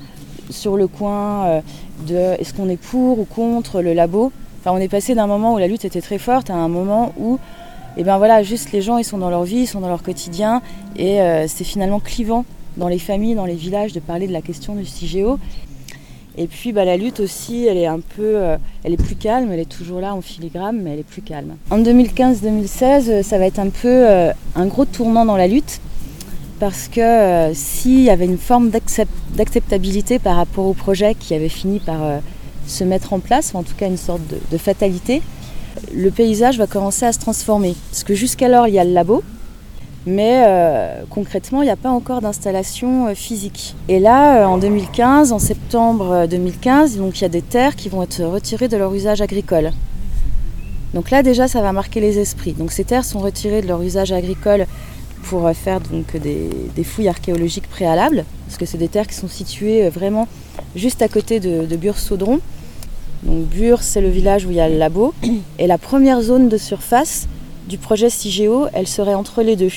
sur 0.50 0.76
le 0.76 0.88
coin 0.88 1.62
de 2.06 2.34
est-ce 2.38 2.52
qu'on 2.52 2.68
est 2.68 2.76
pour 2.76 3.20
ou 3.20 3.24
contre 3.24 3.80
le 3.80 3.94
labo. 3.94 4.32
Enfin, 4.60 4.72
on 4.76 4.78
est 4.78 4.88
passé 4.88 5.14
d'un 5.14 5.28
moment 5.28 5.54
où 5.54 5.58
la 5.58 5.68
lutte 5.68 5.84
était 5.84 6.00
très 6.00 6.18
forte 6.18 6.50
à 6.50 6.54
un 6.54 6.68
moment 6.68 7.14
où 7.16 7.38
et 7.96 8.04
ben 8.04 8.18
voilà, 8.18 8.42
juste 8.42 8.72
les 8.72 8.82
gens, 8.82 8.98
ils 8.98 9.04
sont 9.04 9.18
dans 9.18 9.30
leur 9.30 9.44
vie, 9.44 9.60
ils 9.60 9.66
sont 9.66 9.80
dans 9.80 9.88
leur 9.88 10.02
quotidien, 10.02 10.60
et 10.96 11.20
euh, 11.20 11.46
c'est 11.48 11.64
finalement 11.64 11.98
clivant 11.98 12.44
dans 12.76 12.88
les 12.88 12.98
familles, 12.98 13.34
dans 13.34 13.46
les 13.46 13.54
villages, 13.54 13.94
de 13.94 14.00
parler 14.00 14.26
de 14.26 14.32
la 14.32 14.42
question 14.42 14.74
du 14.74 14.84
CIGEO. 14.84 15.38
Et 16.36 16.46
puis 16.46 16.72
bah, 16.72 16.84
la 16.84 16.98
lutte 16.98 17.20
aussi, 17.20 17.64
elle 17.64 17.78
est 17.78 17.86
un 17.86 18.00
peu, 18.00 18.36
euh, 18.36 18.58
elle 18.84 18.92
est 18.92 19.02
plus 19.02 19.16
calme, 19.16 19.50
elle 19.50 19.60
est 19.60 19.64
toujours 19.68 20.00
là 20.00 20.14
en 20.14 20.20
filigrane, 20.20 20.78
mais 20.82 20.92
elle 20.92 20.98
est 20.98 21.06
plus 21.08 21.22
calme. 21.22 21.56
En 21.70 21.78
2015-2016, 21.78 23.22
ça 23.22 23.38
va 23.38 23.46
être 23.46 23.58
un 23.58 23.70
peu 23.70 23.88
euh, 23.88 24.30
un 24.54 24.66
gros 24.66 24.84
tournant 24.84 25.24
dans 25.24 25.38
la 25.38 25.46
lutte, 25.46 25.80
parce 26.60 26.88
que 26.88 27.50
s'il 27.54 28.02
y 28.02 28.10
avait 28.10 28.26
une 28.26 28.36
forme 28.36 28.70
d'acceptabilité 28.70 30.18
par 30.18 30.36
rapport 30.36 30.66
au 30.66 30.74
projet 30.74 31.14
qui 31.14 31.34
avait 31.34 31.48
fini 31.48 31.80
par 31.80 32.00
se 32.66 32.82
mettre 32.82 33.12
en 33.12 33.20
place, 33.20 33.52
ou 33.54 33.58
en 33.58 33.62
tout 33.62 33.74
cas 33.74 33.88
une 33.88 33.98
sorte 33.98 34.22
de 34.50 34.58
fatalité, 34.58 35.20
le 35.94 36.10
paysage 36.10 36.58
va 36.58 36.66
commencer 36.66 37.06
à 37.06 37.12
se 37.12 37.18
transformer. 37.18 37.74
Parce 37.90 38.04
que 38.04 38.14
jusqu'alors, 38.14 38.68
il 38.68 38.74
y 38.74 38.78
a 38.78 38.84
le 38.84 38.92
labo, 38.92 39.22
mais 40.06 40.44
euh, 40.46 41.02
concrètement, 41.10 41.62
il 41.62 41.64
n'y 41.64 41.70
a 41.70 41.76
pas 41.76 41.90
encore 41.90 42.20
d'installation 42.20 43.08
euh, 43.08 43.14
physique. 43.14 43.74
Et 43.88 43.98
là, 43.98 44.42
euh, 44.42 44.44
en 44.44 44.56
2015, 44.56 45.32
en 45.32 45.40
septembre 45.40 46.26
2015, 46.30 46.96
donc, 46.96 47.18
il 47.18 47.22
y 47.22 47.24
a 47.24 47.28
des 47.28 47.42
terres 47.42 47.74
qui 47.74 47.88
vont 47.88 48.04
être 48.04 48.22
retirées 48.22 48.68
de 48.68 48.76
leur 48.76 48.94
usage 48.94 49.20
agricole. 49.20 49.72
Donc 50.94 51.10
là, 51.10 51.24
déjà, 51.24 51.48
ça 51.48 51.60
va 51.60 51.72
marquer 51.72 52.00
les 52.00 52.20
esprits. 52.20 52.52
Donc 52.52 52.70
ces 52.70 52.84
terres 52.84 53.04
sont 53.04 53.18
retirées 53.18 53.60
de 53.62 53.66
leur 53.66 53.82
usage 53.82 54.12
agricole 54.12 54.66
pour 55.24 55.50
faire 55.50 55.80
donc, 55.80 56.16
des, 56.16 56.84
fouilles 56.84 57.08
archéologiques 57.08 57.68
préalables, 57.68 58.24
parce 58.46 58.56
que 58.56 58.64
c'est 58.64 58.78
des 58.78 58.86
terres 58.86 59.08
qui 59.08 59.16
sont 59.16 59.28
situées 59.28 59.88
vraiment 59.88 60.28
juste 60.76 61.02
à 61.02 61.08
côté 61.08 61.40
de, 61.40 61.66
de. 61.66 61.76
Donc 63.22 63.46
Bure, 63.46 63.82
c'est 63.82 64.00
le 64.00 64.08
village 64.08 64.46
où 64.46 64.50
il 64.50 64.56
y 64.56 64.60
a 64.60 64.68
le 64.68 64.78
labo. 64.78 65.14
Et 65.58 65.66
la 65.66 65.78
première 65.78 66.20
zone 66.22 66.48
de 66.48 66.56
surface 66.56 67.26
du 67.68 67.78
projet 67.78 68.10
CIGEO, 68.10 68.66
elle 68.72 68.86
serait 68.86 69.14
entre 69.14 69.42
les 69.42 69.56
deux. 69.56 69.70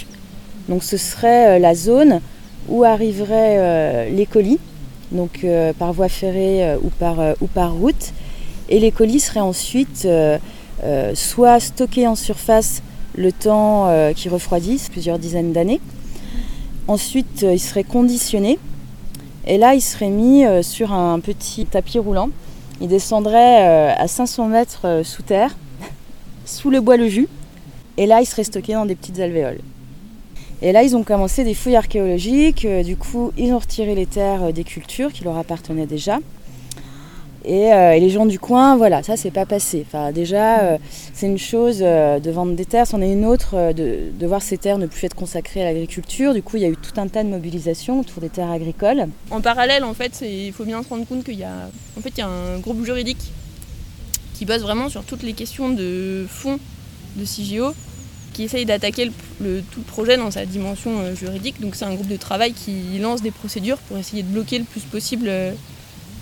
Donc 0.67 0.84
ce 0.84 0.98
serait 0.98 1.58
euh, 1.58 1.60
la 1.60 1.74
zone 1.74 2.22
où 2.67 2.84
arriveraient 2.84 3.58
euh, 3.58 4.10
les 4.10 4.27
colis, 4.27 4.60
donc 5.12 5.39
euh, 5.43 5.74
par 5.74 5.91
voie 5.93 6.10
ferrée 6.10 6.75
ou, 6.84 6.89
par, 6.89 7.17
ou 7.41 7.48
par 7.48 7.74
route. 7.74 8.13
Et 8.69 8.79
les 8.79 8.91
colis 8.91 9.19
seraient 9.19 9.39
ensuite 9.39 10.08
soit 11.15 11.60
stockés 11.60 12.08
en 12.08 12.15
surface 12.15 12.84
le 13.15 13.31
temps 13.31 13.91
qui 14.15 14.29
refroidissent, 14.29 14.89
plusieurs 14.89 15.17
dizaines 15.17 15.51
d'années. 15.51 15.81
Ensuite, 16.88 17.41
ils 17.41 17.60
seraient 17.60 17.84
conditionnés. 17.84 18.60
Et 19.48 19.58
là, 19.58 19.74
ils 19.74 19.81
seraient 19.81 20.10
mis 20.10 20.43
sur 20.62 20.93
un 20.93 21.19
petit 21.19 21.65
tapis 21.65 21.98
roulant 21.98 22.29
il 22.81 22.88
descendrait 22.88 23.67
euh, 23.67 23.93
à 23.98 24.07
500 24.07 24.48
mètres 24.48 24.81
euh, 24.86 25.03
sous 25.03 25.24
terre, 25.24 25.55
sous 26.45 26.69
le 26.69 26.81
bois 26.81 26.98
le 26.98 27.07
jus, 27.07 27.27
et 27.98 28.05
là 28.05 28.21
il 28.21 28.25
serait 28.25 28.43
stocké 28.43 28.74
dans 28.74 28.86
des 28.86 28.95
petites 28.95 29.19
alvéoles. 29.19 29.59
Et 30.62 30.71
là 30.71 30.83
ils 30.83 30.95
ont 30.95 31.03
commencé 31.03 31.43
des 31.43 31.53
fouilles 31.53 31.75
archéologiques, 31.75 32.65
euh, 32.65 32.83
du 32.83 32.98
coup 32.98 33.31
ils 33.38 33.53
ont 33.53 33.59
retiré 33.59 33.95
les 33.95 34.05
terres 34.05 34.53
des 34.53 34.63
cultures 34.63 35.12
qui 35.12 35.24
leur 35.24 35.38
appartenaient 35.38 35.88
déjà. 35.88 36.19
Euh, 37.46 37.91
et, 37.91 38.00
les 38.00 38.10
gens 38.10 38.25
du 38.25 38.39
coin, 38.39 38.75
voilà, 38.75 39.03
ça 39.03 39.17
c'est 39.17 39.31
pas 39.31 39.46
passé. 39.46 39.86
Enfin, 39.88 40.12
déjà, 40.12 40.60
euh, 40.60 40.77
c'est 41.13 41.27
une 41.27 41.38
chose 41.38 41.79
euh, 41.81 42.19
de 42.19 42.31
vendre 42.31 42.53
des 42.53 42.65
terres, 42.65 42.88
c'en 42.88 43.01
est 43.01 43.12
une 43.12 43.25
autre 43.25 43.74
de, 43.74 44.25
voir 44.25 44.41
ces 44.41 44.58
terres 44.58 44.77
ne 44.77 44.86
plus 44.86 45.05
être 45.05 45.15
consacrées 45.15 45.62
à 45.62 45.65
l'agriculture. 45.65 46.34
Du 46.34 46.43
coup, 46.43 46.58
il 46.58 46.63
y 46.63 46.65
a 46.65 46.69
eu 46.69 46.77
tout 46.77 47.00
un 47.00 47.08
tas 47.08 47.24
de 47.24 47.29
mobilisations 47.29 48.01
autour 48.01 48.22
des 48.22 48.29
terres 48.29 48.51
agricoles. 48.51 49.08
En 49.31 49.41
parallèle, 49.41 49.84
en 49.84 49.93
fait, 49.93 50.22
il 50.22 50.51
faut 50.53 50.65
bien 50.65 50.84
se 50.84 50.89
rendre 50.89 51.05
compte 51.05 51.24
qu'il 51.24 51.39
y 51.39 51.43
a, 51.43 51.69
en 51.98 52.01
fait, 52.01 52.17
y 52.17 52.22
a 52.22 52.27
un 52.27 52.60
groupe 52.60 52.84
juridique 52.84 53.31
qui 54.36 54.46
base 54.46 54.62
vraiment 54.62 54.89
sur 54.89 55.03
toutes 55.03 55.24
les 55.24 55.34
questions 55.34 55.69
de 55.69 56.25
fond 56.29 56.60
de 57.15 57.25
CIGO, 57.25 57.74
qui 58.34 58.43
essaye 58.43 58.65
d'attaquer 58.65 59.08
tout 59.08 59.43
le 59.43 59.84
projet 59.88 60.15
dans 60.15 60.31
sa 60.31 60.46
dimension 60.46 61.13
juridique. 61.15 61.60
Donc 61.60 61.75
c'est 61.75 61.86
un 61.86 61.96
groupe 61.96 62.08
de 62.08 62.15
travail 62.15 62.53
qui 62.53 63.00
lance 63.00 63.22
des 63.22 63.31
procédures 63.31 63.79
pour 63.79 63.98
essayer 63.98 64.24
de 64.24 64.27
bloquer 64.27 64.60
le 64.60 64.65
plus 64.65 64.81
possible 64.81 65.29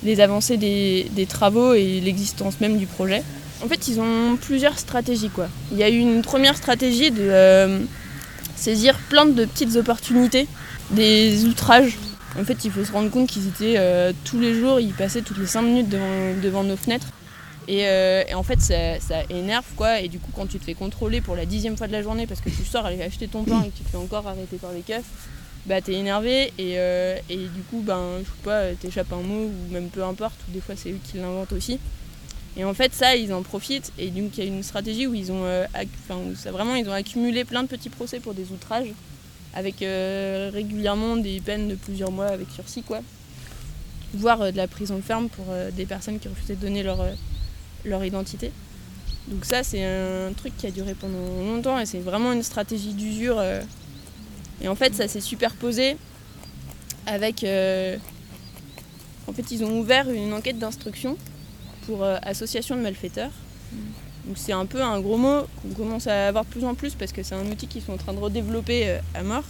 les 0.03 0.19
avancées 0.19 0.57
des, 0.57 1.25
travaux 1.27 1.73
et 1.73 1.99
l'existence 1.99 2.59
même 2.61 2.77
du 2.77 2.85
projet. 2.85 3.23
En 3.63 3.67
fait, 3.67 3.87
ils 3.87 3.99
ont 3.99 4.37
plusieurs 4.39 4.77
stratégies. 4.77 5.31
Il 5.71 5.77
y 5.77 5.83
a 5.83 5.89
eu 5.89 5.97
une 5.97 6.21
première 6.21 6.55
stratégie 6.55 7.09
de 7.09 7.21
euh, 7.21 7.79
saisir 8.55 8.97
plein 9.09 9.25
de 9.25 9.45
petites 9.45 9.75
opportunités, 9.75 10.47
des 10.91 11.45
outrages. 11.45 11.97
En 12.39 12.43
fait, 12.43 12.65
il 12.65 12.71
faut 12.71 12.85
se 12.85 12.91
rendre 12.91 13.09
compte 13.09 13.29
qu'ils 13.29 13.47
étaient 13.47 13.75
euh, 13.77 14.13
tous 14.25 14.39
les 14.39 14.53
jours, 14.53 14.79
ils 14.79 14.93
passaient 14.93 15.21
toutes 15.21 15.39
les 15.39 15.47
5 15.47 15.61
minutes 15.63 15.89
devant, 15.89 16.63
nos 16.63 16.77
fenêtres. 16.77 17.07
Et, 17.67 17.87
euh, 17.87 18.23
en 18.35 18.43
fait, 18.43 18.61
ça, 18.61 18.99
ça 18.99 19.23
énerve 19.29 19.65
quoi. 19.75 20.01
Et 20.01 20.07
du 20.07 20.19
coup, 20.19 20.29
quand 20.33 20.47
tu 20.47 20.59
te 20.59 20.63
fais 20.63 20.75
contrôler 20.75 21.19
pour 21.19 21.35
la 21.35 21.45
dixième 21.45 21.75
fois 21.75 21.87
de 21.87 21.93
la 21.93 22.03
journée 22.03 22.27
parce 22.27 22.41
que 22.41 22.49
tu 22.49 22.63
sors 22.63 22.85
aller 22.85 23.01
acheter 23.01 23.27
ton 23.27 23.43
pain 23.43 23.63
et 23.63 23.69
que 23.69 23.77
tu 23.77 23.83
te 23.83 23.89
fais 23.89 23.97
encore 23.97 24.27
arrêter 24.27 24.57
par 24.57 24.71
les 24.71 24.81
keufs, 24.81 25.03
bah 25.67 25.81
t'es 25.81 25.93
énervé 25.93 26.53
et, 26.57 26.79
euh, 26.79 27.17
et 27.29 27.35
du 27.35 27.61
coup, 27.69 27.81
ben, 27.85 28.19
je 28.19 28.23
sais 28.23 28.43
pas, 28.43 28.73
t'échappes 28.73 29.11
un 29.11 29.21
mot 29.21 29.47
ou 29.47 29.73
même 29.73 29.89
peu 29.89 30.03
importe, 30.03 30.39
ou 30.47 30.53
des 30.53 30.61
fois 30.61 30.75
c'est 30.77 30.91
eux 30.91 30.99
qui 31.03 31.17
l'inventent 31.17 31.51
aussi. 31.51 31.77
Et 32.55 32.63
en 32.63 32.73
fait, 32.73 32.93
ça, 32.93 33.15
ils 33.15 33.31
en 33.33 33.43
profitent. 33.43 33.91
Et 33.99 34.09
donc, 34.09 34.37
il 34.37 34.43
y 34.43 34.47
a 34.47 34.49
une 34.49 34.63
stratégie 34.63 35.05
où 35.05 35.13
ils 35.13 35.31
ont, 35.31 35.43
euh, 35.45 35.67
vraiment, 36.45 36.73
ils 36.73 36.89
ont 36.89 36.93
accumulé 36.93 37.43
plein 37.43 37.61
de 37.61 37.67
petits 37.67 37.89
procès 37.89 38.19
pour 38.19 38.33
des 38.33 38.51
outrages, 38.51 38.87
avec 39.53 39.81
euh, 39.83 40.49
régulièrement 40.51 41.17
des 41.17 41.39
peines 41.39 41.67
de 41.67 41.75
plusieurs 41.75 42.11
mois 42.11 42.27
avec 42.27 42.49
sursis, 42.49 42.81
quoi. 42.81 43.01
Voire 44.15 44.51
de 44.51 44.57
la 44.57 44.67
prison 44.67 44.99
ferme 45.05 45.27
pour 45.27 45.45
des 45.73 45.85
personnes 45.85 46.17
qui 46.17 46.29
refusaient 46.29 46.55
de 46.55 46.61
donner 46.61 46.81
leur, 46.81 47.05
leur 47.83 48.03
identité. 48.05 48.51
Donc 49.27 49.43
ça, 49.43 49.61
c'est 49.61 49.83
un 49.83 50.31
truc 50.31 50.55
qui 50.57 50.65
a 50.65 50.71
duré 50.71 50.95
pendant 50.95 51.19
longtemps 51.43 51.77
et 51.77 51.85
c'est 51.85 51.99
vraiment 51.99 52.31
une 52.31 52.41
stratégie 52.41 52.93
d'usure. 52.93 53.43
Et 54.61 54.67
en 54.67 54.75
fait, 54.75 54.95
ça 54.95 55.07
s'est 55.07 55.21
superposé 55.21 55.97
avec... 57.05 57.43
euh, 57.43 57.97
En 59.27 59.33
fait, 59.33 59.51
ils 59.51 59.63
ont 59.63 59.79
ouvert 59.79 60.09
une 60.09 60.33
enquête 60.33 60.57
d'instruction 60.57 61.17
pour 61.85 62.03
euh, 62.03 62.17
association 62.21 62.75
de 62.75 62.81
malfaiteurs. 62.81 63.31
Donc 64.25 64.37
c'est 64.37 64.53
un 64.53 64.65
peu 64.65 64.81
un 64.81 64.99
gros 64.99 65.17
mot 65.17 65.43
qu'on 65.61 65.73
commence 65.73 66.07
à 66.07 66.27
avoir 66.29 66.43
de 66.45 66.49
plus 66.49 66.65
en 66.65 66.75
plus 66.75 66.95
parce 66.95 67.11
que 67.11 67.23
c'est 67.23 67.35
un 67.35 67.45
outil 67.45 67.67
qu'ils 67.67 67.81
sont 67.81 67.93
en 67.93 67.97
train 67.97 68.13
de 68.13 68.19
redévelopper 68.19 68.89
euh, 68.89 68.99
à 69.13 69.23
mort 69.23 69.43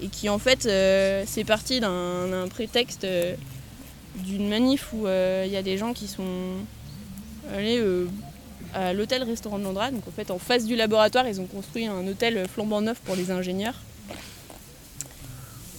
et 0.00 0.08
qui 0.08 0.28
en 0.28 0.38
fait 0.38 0.62
c'est 0.62 1.44
parti 1.44 1.78
d'un 1.78 2.48
prétexte 2.50 3.06
d'une 4.16 4.48
manif 4.48 4.92
où 4.92 5.06
il 5.06 5.50
y 5.52 5.56
a 5.56 5.62
des 5.62 5.78
gens 5.78 5.92
qui 5.92 6.08
sont 6.08 6.56
allés 7.54 7.80
à 8.74 8.92
l'hôtel-restaurant 8.92 9.60
de 9.60 9.64
Landra. 9.64 9.92
Donc 9.92 10.08
en 10.08 10.10
fait 10.10 10.32
en 10.32 10.38
face 10.38 10.64
du 10.64 10.74
laboratoire 10.74 11.28
ils 11.28 11.40
ont 11.40 11.46
construit 11.46 11.86
un 11.86 12.04
hôtel 12.08 12.48
flambant 12.48 12.80
neuf 12.80 12.98
pour 13.04 13.14
les 13.14 13.30
ingénieurs. 13.30 13.78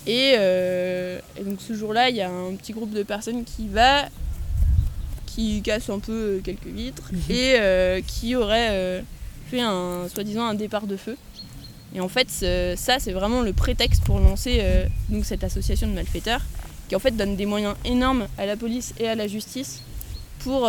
Et, 0.05 0.35
euh, 0.37 1.19
et 1.37 1.43
donc 1.43 1.61
ce 1.61 1.73
jour-là, 1.73 2.09
il 2.09 2.15
y 2.15 2.21
a 2.21 2.29
un 2.29 2.53
petit 2.55 2.73
groupe 2.73 2.91
de 2.91 3.03
personnes 3.03 3.43
qui 3.45 3.67
va, 3.67 4.05
qui 5.25 5.61
casse 5.61 5.89
un 5.89 5.99
peu 5.99 6.11
euh, 6.11 6.39
quelques 6.43 6.67
vitres 6.67 7.09
et 7.29 7.55
euh, 7.57 8.01
qui 8.05 8.35
aurait 8.35 8.69
euh, 8.71 9.01
fait 9.49 9.61
un 9.61 10.07
soi-disant 10.13 10.45
un 10.45 10.53
départ 10.53 10.87
de 10.87 10.97
feu. 10.97 11.17
Et 11.95 12.01
en 12.01 12.09
fait, 12.09 12.27
ça, 12.29 12.97
c'est 12.99 13.11
vraiment 13.11 13.41
le 13.41 13.53
prétexte 13.53 14.03
pour 14.03 14.19
lancer 14.19 14.63
donc 15.09 15.25
cette 15.25 15.43
association 15.43 15.85
de 15.85 15.93
malfaiteurs, 15.93 16.41
qui 16.89 16.95
en 16.95 16.99
fait 16.99 17.15
donne 17.15 17.35
des 17.35 17.45
moyens 17.45 17.75
énormes 17.85 18.25
à 18.39 18.47
la 18.47 18.57
police 18.57 18.95
et 18.99 19.07
à 19.07 19.13
la 19.13 19.27
justice 19.27 19.83
pour, 20.39 20.67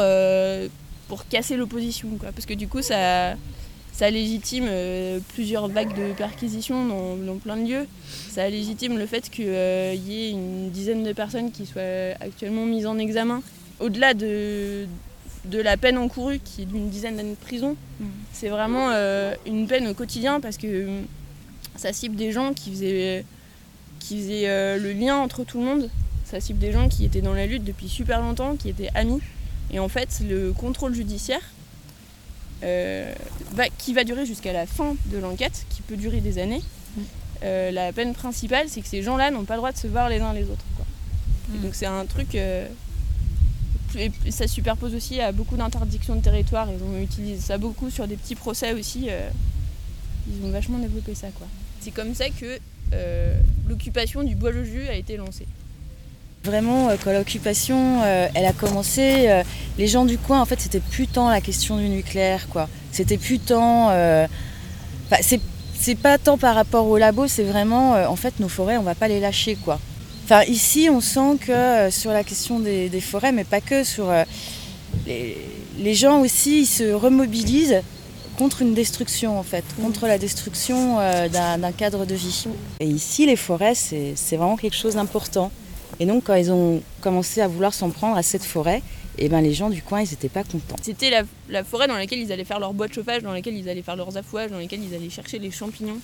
pour 1.09 1.27
casser 1.29 1.57
l'opposition. 1.57 2.11
Parce 2.21 2.45
que 2.45 2.53
du 2.53 2.69
coup, 2.69 2.83
ça, 2.83 3.37
ça 3.97 4.11
légitime 4.11 4.67
euh, 4.69 5.21
plusieurs 5.35 5.69
vagues 5.69 5.97
de 5.97 6.13
perquisitions 6.13 6.87
dans, 6.87 7.17
dans 7.17 7.37
plein 7.37 7.57
de 7.57 7.69
lieux. 7.69 7.87
Ça 8.31 8.49
légitime 8.49 8.99
le 8.99 9.07
fait 9.07 9.31
qu'il 9.31 9.45
y 9.45 9.49
ait 9.49 10.31
une 10.31 10.71
dizaine 10.71 11.05
de 11.05 11.13
personnes 11.13 11.53
qui 11.53 11.65
soient 11.65 12.15
actuellement 12.21 12.67
mises 12.67 12.87
en 12.87 12.99
examen. 12.99 13.41
Au-delà 13.81 14.15
de, 14.15 14.87
de 15.45 15.59
la 15.61 15.77
peine 15.77 15.99
encourue, 15.99 16.41
qui 16.45 16.63
est 16.63 16.65
d'une 16.65 16.89
dizaine 16.89 17.17
d'années 17.17 17.31
de 17.31 17.47
prison, 17.47 17.77
c'est 18.33 18.49
vraiment 18.49 18.91
euh, 18.91 19.35
une 19.47 19.67
peine 19.67 19.87
au 19.87 19.95
quotidien 19.95 20.41
parce 20.41 20.57
que 20.57 20.67
euh, 20.67 21.01
ça 21.77 21.93
cible 21.93 22.17
des 22.17 22.33
gens 22.33 22.53
qui 22.53 22.71
faisaient, 22.71 23.25
qui 24.01 24.19
faisaient 24.19 24.49
euh, 24.49 24.79
le 24.79 24.93
lien 24.93 25.17
entre 25.17 25.45
tout 25.45 25.59
le 25.59 25.65
monde. 25.65 25.91
Ça 26.25 26.41
cible 26.41 26.59
des 26.59 26.73
gens 26.73 26.89
qui 26.89 27.05
étaient 27.05 27.21
dans 27.21 27.35
la 27.35 27.47
lutte 27.47 27.65
depuis 27.65 27.89
super 27.89 28.21
longtemps, 28.21 28.57
qui 28.57 28.69
étaient 28.69 28.91
amis. 28.95 29.21
Et 29.71 29.79
en 29.79 29.89
fait, 29.89 30.21
le 30.29 30.53
contrôle 30.53 30.95
judiciaire, 30.95 31.41
euh, 31.41 31.54
va- 33.53 33.69
qui 33.79 33.93
va 33.95 34.05
durer 34.05 34.27
jusqu'à 34.27 34.53
la 34.53 34.67
fin 34.67 34.97
de 35.07 35.19
l'enquête, 35.19 35.67
qui 35.71 35.83
peut 35.83 35.97
durer 35.97 36.21
des 36.21 36.39
années, 36.39 36.63
euh, 37.43 37.71
la 37.71 37.93
peine 37.93 38.15
principale, 38.15 38.69
c'est 38.69 38.81
que 38.81 38.89
ces 38.89 39.03
gens-là 39.03 39.31
n'ont 39.31 39.45
pas 39.45 39.55
le 39.55 39.59
droit 39.59 39.73
de 39.73 39.77
se 39.79 39.87
voir 39.87 40.09
les 40.09 40.21
uns 40.21 40.33
les 40.33 40.45
autres. 40.45 40.65
quoi. 40.77 40.87
Et 41.55 41.59
donc 41.59 41.75
c'est 41.75 41.87
un 41.87 42.07
truc... 42.07 42.35
euh, 42.37 42.67
et 43.97 44.11
ça 44.31 44.49
superpose 44.49 44.95
aussi 44.95 45.21
à 45.21 45.31
beaucoup 45.31 45.57
d'interdictions 45.57 46.17
de 46.17 46.21
territoire. 46.23 46.69
Ils 46.71 46.83
ont 46.83 47.01
utilisé 47.01 47.41
ça 47.41 47.59
beaucoup 47.59 47.91
sur 47.91 48.09
des 48.09 48.17
petits 48.17 48.35
procès 48.35 48.73
aussi. 48.73 49.07
euh, 49.09 49.29
ils 50.29 50.45
ont 50.47 50.51
vachement 50.51 50.79
développé 50.79 51.15
ça. 51.15 51.29
quoi. 51.35 51.47
C'est 51.81 51.91
comme 51.93 52.15
ça 52.15 52.29
que 52.31 52.59
euh, 52.93 53.39
l'occupation 53.69 54.23
du 54.25 54.35
bois 54.35 54.51
le 54.53 54.65
jus 54.65 54.89
a 54.89 54.95
été 54.95 55.17
lancée. 55.17 55.47
Vraiment, 56.45 56.91
euh, 56.91 56.97
quand 57.03 57.11
l'occupation, 57.11 58.03
euh, 58.05 58.29
elle 58.35 58.45
a 58.45 58.53
commencé, 58.53 59.29
euh, 59.29 59.43
les 59.79 59.87
gens 59.87 60.05
du 60.05 60.19
coin, 60.19 60.43
en 60.43 60.45
fait, 60.45 60.61
c'était 60.61 60.81
plus 60.81 61.07
tant 61.07 61.31
la 61.31 61.41
question 61.41 61.79
du 61.79 61.89
nucléaire, 61.89 62.49
quoi. 62.51 62.69
C'était 62.93 63.17
plus 63.17 63.39
tant... 63.39 63.89
euh, 63.91 64.27
c'est, 65.23 65.95
pas 65.95 66.19
tant 66.19 66.37
par 66.37 66.55
rapport 66.55 66.87
au 66.87 66.99
labo, 66.99 67.29
c'est 67.29 67.45
vraiment, 67.45 67.93
en 67.93 68.17
fait, 68.17 68.41
nos 68.41 68.49
forêts, 68.49 68.77
on 68.77 68.83
va 68.83 68.95
pas 68.95 69.09
les 69.09 69.21
lâcher, 69.21 69.57
quoi. 69.57 69.79
Enfin, 70.25 70.43
ici, 70.43 70.89
on 70.91 71.01
sent 71.01 71.39
que 71.41 71.91
sur 71.91 72.11
la 72.11 72.25
question 72.25 72.59
des, 72.59 73.01
forêts, 73.01 73.33
mais 73.33 73.45
pas 73.45 73.61
que, 73.61 73.83
sur... 73.83 74.13
les, 75.07 75.39
les 75.79 75.95
gens 75.95 76.21
aussi, 76.21 76.63
ils 76.63 76.67
se 76.67 76.93
remobilisent 76.93 77.81
contre 78.39 78.63
une 78.63 78.75
destruction, 78.75 79.39
en 79.39 79.43
fait, 79.43 79.65
contre 79.81 80.07
la 80.07 80.19
destruction 80.19 80.97
d'un, 81.31 81.73
cadre 81.73 82.07
de 82.07 82.15
vie. 82.15 82.45
Et 82.81 82.87
ici, 82.87 83.27
les 83.27 83.37
forêts, 83.37 83.75
c'est 83.75 84.37
vraiment 84.37 84.57
quelque 84.57 84.77
chose 84.77 84.95
d'important. 84.95 85.51
Et 86.01 86.07
donc, 86.07 86.25
quand 86.25 86.35
ils 86.35 86.51
ont 86.51 86.83
commencé 87.01 87.41
à 87.41 87.49
vouloir 87.49 87.73
s'en 87.73 87.91
prendre 87.91 88.17
à 88.17 88.23
cette 88.23 88.45
forêt, 88.45 88.83
eh 89.19 89.29
ben, 89.29 89.41
les 89.41 89.55
gens 89.55 89.71
du 89.71 89.83
coin, 89.83 90.03
ils 90.03 90.11
n'étaient 90.11 90.29
pas 90.29 90.43
contents. 90.43 90.77
C'était 90.83 91.11
la, 91.11 91.23
la 91.49 91.63
forêt 91.63 91.87
dans 91.87 91.95
laquelle 91.95 92.19
ils 92.19 92.33
allaient 92.33 92.45
faire 92.45 92.59
leur 92.59 92.73
bois 92.75 92.89
de 92.89 92.93
chauffage, 92.93 93.23
dans 93.23 93.33
laquelle 93.33 93.57
ils 93.57 93.69
allaient 93.69 93.83
faire 93.83 93.97
leurs 93.97 94.17
affouages, 94.17 94.51
dans 94.51 94.59
laquelle 94.59 94.83
ils 94.83 94.95
allaient 94.95 95.11
chercher 95.11 95.39
les 95.39 95.51
champignons. 95.51 95.99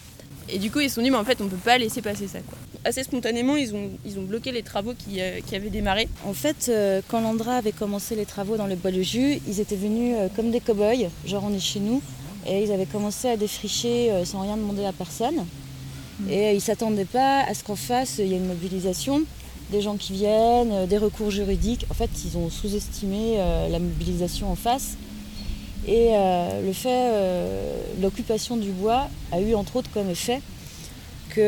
Et 0.49 0.59
du 0.59 0.71
coup, 0.71 0.81
ils 0.81 0.89
se 0.89 0.97
sont 0.97 1.03
dit, 1.03 1.11
mais 1.11 1.17
en 1.17 1.25
fait, 1.25 1.41
on 1.41 1.49
peut 1.49 1.57
pas 1.57 1.79
laisser 1.79 2.03
passer 2.03 2.29
ça. 2.29 2.39
Quoi. 2.41 2.57
Assez 2.85 3.03
spontanément, 3.03 3.57
ils 3.57 3.75
ont, 3.75 3.91
ils 4.07 4.19
ont 4.19 4.23
bloqué 4.23 4.53
les 4.53 4.63
travaux 4.63 4.95
qui, 4.95 5.21
euh, 5.21 5.41
qui 5.47 5.55
avaient 5.57 5.71
démarré. 5.71 6.09
En 6.25 6.33
fait, 6.33 6.67
euh, 6.69 7.03
quand 7.09 7.21
Landra 7.21 7.57
avait 7.57 7.73
commencé 7.73 8.17
les 8.17 8.27
travaux 8.27 8.57
dans 8.57 8.67
le 8.67 8.77
bois 8.77 8.91
de 8.91 9.03
jus, 9.03 9.41
ils 9.49 9.61
étaient 9.61 9.77
venus 9.77 10.15
euh, 10.19 10.29
comme 10.35 10.51
des 10.51 10.61
cow-boys, 10.61 11.09
genre 11.27 11.45
on 11.45 11.55
est 11.55 11.61
chez 11.61 11.81
nous, 11.81 12.01
et 12.47 12.63
ils 12.63 12.73
avaient 12.73 12.87
commencé 12.87 13.29
à 13.29 13.37
défricher 13.37 14.11
sans 14.25 14.41
rien 14.41 14.57
demander 14.57 14.85
à 14.85 14.93
personne. 14.93 15.45
Et 16.29 16.47
euh, 16.47 16.51
ils 16.53 16.57
ne 16.57 16.61
s'attendaient 16.61 17.05
pas 17.05 17.43
à 17.43 17.55
ce 17.55 17.65
qu'en 17.65 17.77
face, 17.77 18.17
il 18.19 18.27
y 18.27 18.35
ait 18.35 18.37
une 18.37 18.47
mobilisation, 18.47 19.23
des 19.71 19.81
gens 19.81 19.97
qui 19.97 20.13
viennent, 20.13 20.73
euh, 20.73 20.87
des 20.87 20.99
recours 20.99 21.31
juridiques. 21.31 21.87
En 21.91 21.95
fait, 21.95 22.11
ils 22.25 22.37
ont 22.37 22.51
sous-estimé 22.51 23.37
euh, 23.39 23.69
la 23.69 23.79
mobilisation 23.79 24.51
en 24.51 24.57
face. 24.57 24.97
Et 25.87 26.11
euh, 26.13 26.63
le 26.65 26.73
fait, 26.75 28.01
l'occupation 28.03 28.59
du 28.59 28.71
bois 28.71 29.09
a 29.33 29.41
eu 29.41 29.55
entre 29.55 29.77
autres 29.77 29.91
comme 29.93 30.11
effet 30.11 30.43
qu'il 31.33 31.43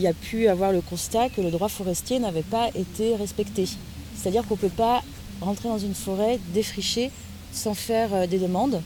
y 0.00 0.06
a 0.06 0.12
pu 0.12 0.46
avoir 0.46 0.70
le 0.70 0.80
constat 0.80 1.28
que 1.28 1.40
le 1.40 1.50
droit 1.50 1.68
forestier 1.68 2.20
n'avait 2.20 2.42
pas 2.42 2.68
été 2.76 3.16
respecté. 3.16 3.66
C'est-à-dire 4.14 4.46
qu'on 4.46 4.54
ne 4.54 4.60
peut 4.60 4.68
pas 4.68 5.02
rentrer 5.40 5.68
dans 5.68 5.78
une 5.78 5.94
forêt 5.94 6.38
défrichée 6.54 7.10
sans 7.52 7.74
faire 7.74 8.28
des 8.28 8.38
demandes. 8.38 8.80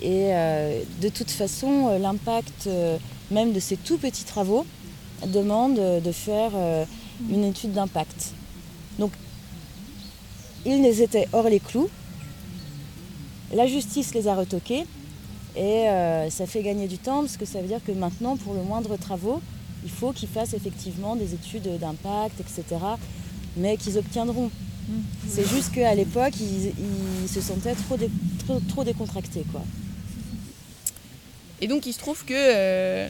Et 0.00 0.30
de 1.00 1.08
toute 1.08 1.30
façon, 1.30 1.98
l'impact 1.98 2.68
même 3.30 3.52
de 3.52 3.60
ces 3.60 3.76
tout 3.76 3.98
petits 3.98 4.24
travaux 4.24 4.64
demande 5.26 5.74
de 5.76 6.12
faire 6.12 6.50
euh, 6.54 6.84
une 7.30 7.44
étude 7.44 7.72
d'impact. 7.72 8.32
Donc, 8.98 9.12
ils 10.64 10.82
les 10.82 11.02
étaient 11.02 11.28
hors 11.32 11.48
les 11.48 11.60
clous. 11.60 11.88
La 13.52 13.66
justice 13.66 14.14
les 14.14 14.28
a 14.28 14.34
retoqués 14.34 14.84
et 15.56 15.88
euh, 15.88 16.30
ça 16.30 16.46
fait 16.46 16.62
gagner 16.62 16.88
du 16.88 16.96
temps 16.98 17.20
parce 17.20 17.36
que 17.36 17.44
ça 17.44 17.60
veut 17.60 17.68
dire 17.68 17.80
que 17.84 17.92
maintenant, 17.92 18.36
pour 18.36 18.54
le 18.54 18.62
moindre 18.62 18.96
travaux, 18.96 19.42
il 19.84 19.90
faut 19.90 20.12
qu'ils 20.12 20.28
fassent 20.28 20.54
effectivement 20.54 21.16
des 21.16 21.34
études 21.34 21.78
d'impact, 21.78 22.40
etc. 22.40 22.80
Mais 23.56 23.76
qu'ils 23.76 23.98
obtiendront. 23.98 24.50
C'est 25.28 25.46
juste 25.48 25.72
qu'à 25.72 25.94
l'époque, 25.94 26.34
ils, 26.40 27.28
se 27.28 27.40
sentaient 27.40 27.74
trop, 27.74 27.96
dé- 27.96 28.10
trop, 28.46 28.60
trop 28.68 28.84
décontractés. 28.84 29.44
Quoi. 29.52 29.62
Et 31.60 31.68
donc, 31.68 31.86
il 31.86 31.92
se 31.92 31.98
trouve 31.98 32.24
que 32.24 32.34
euh, 32.34 33.08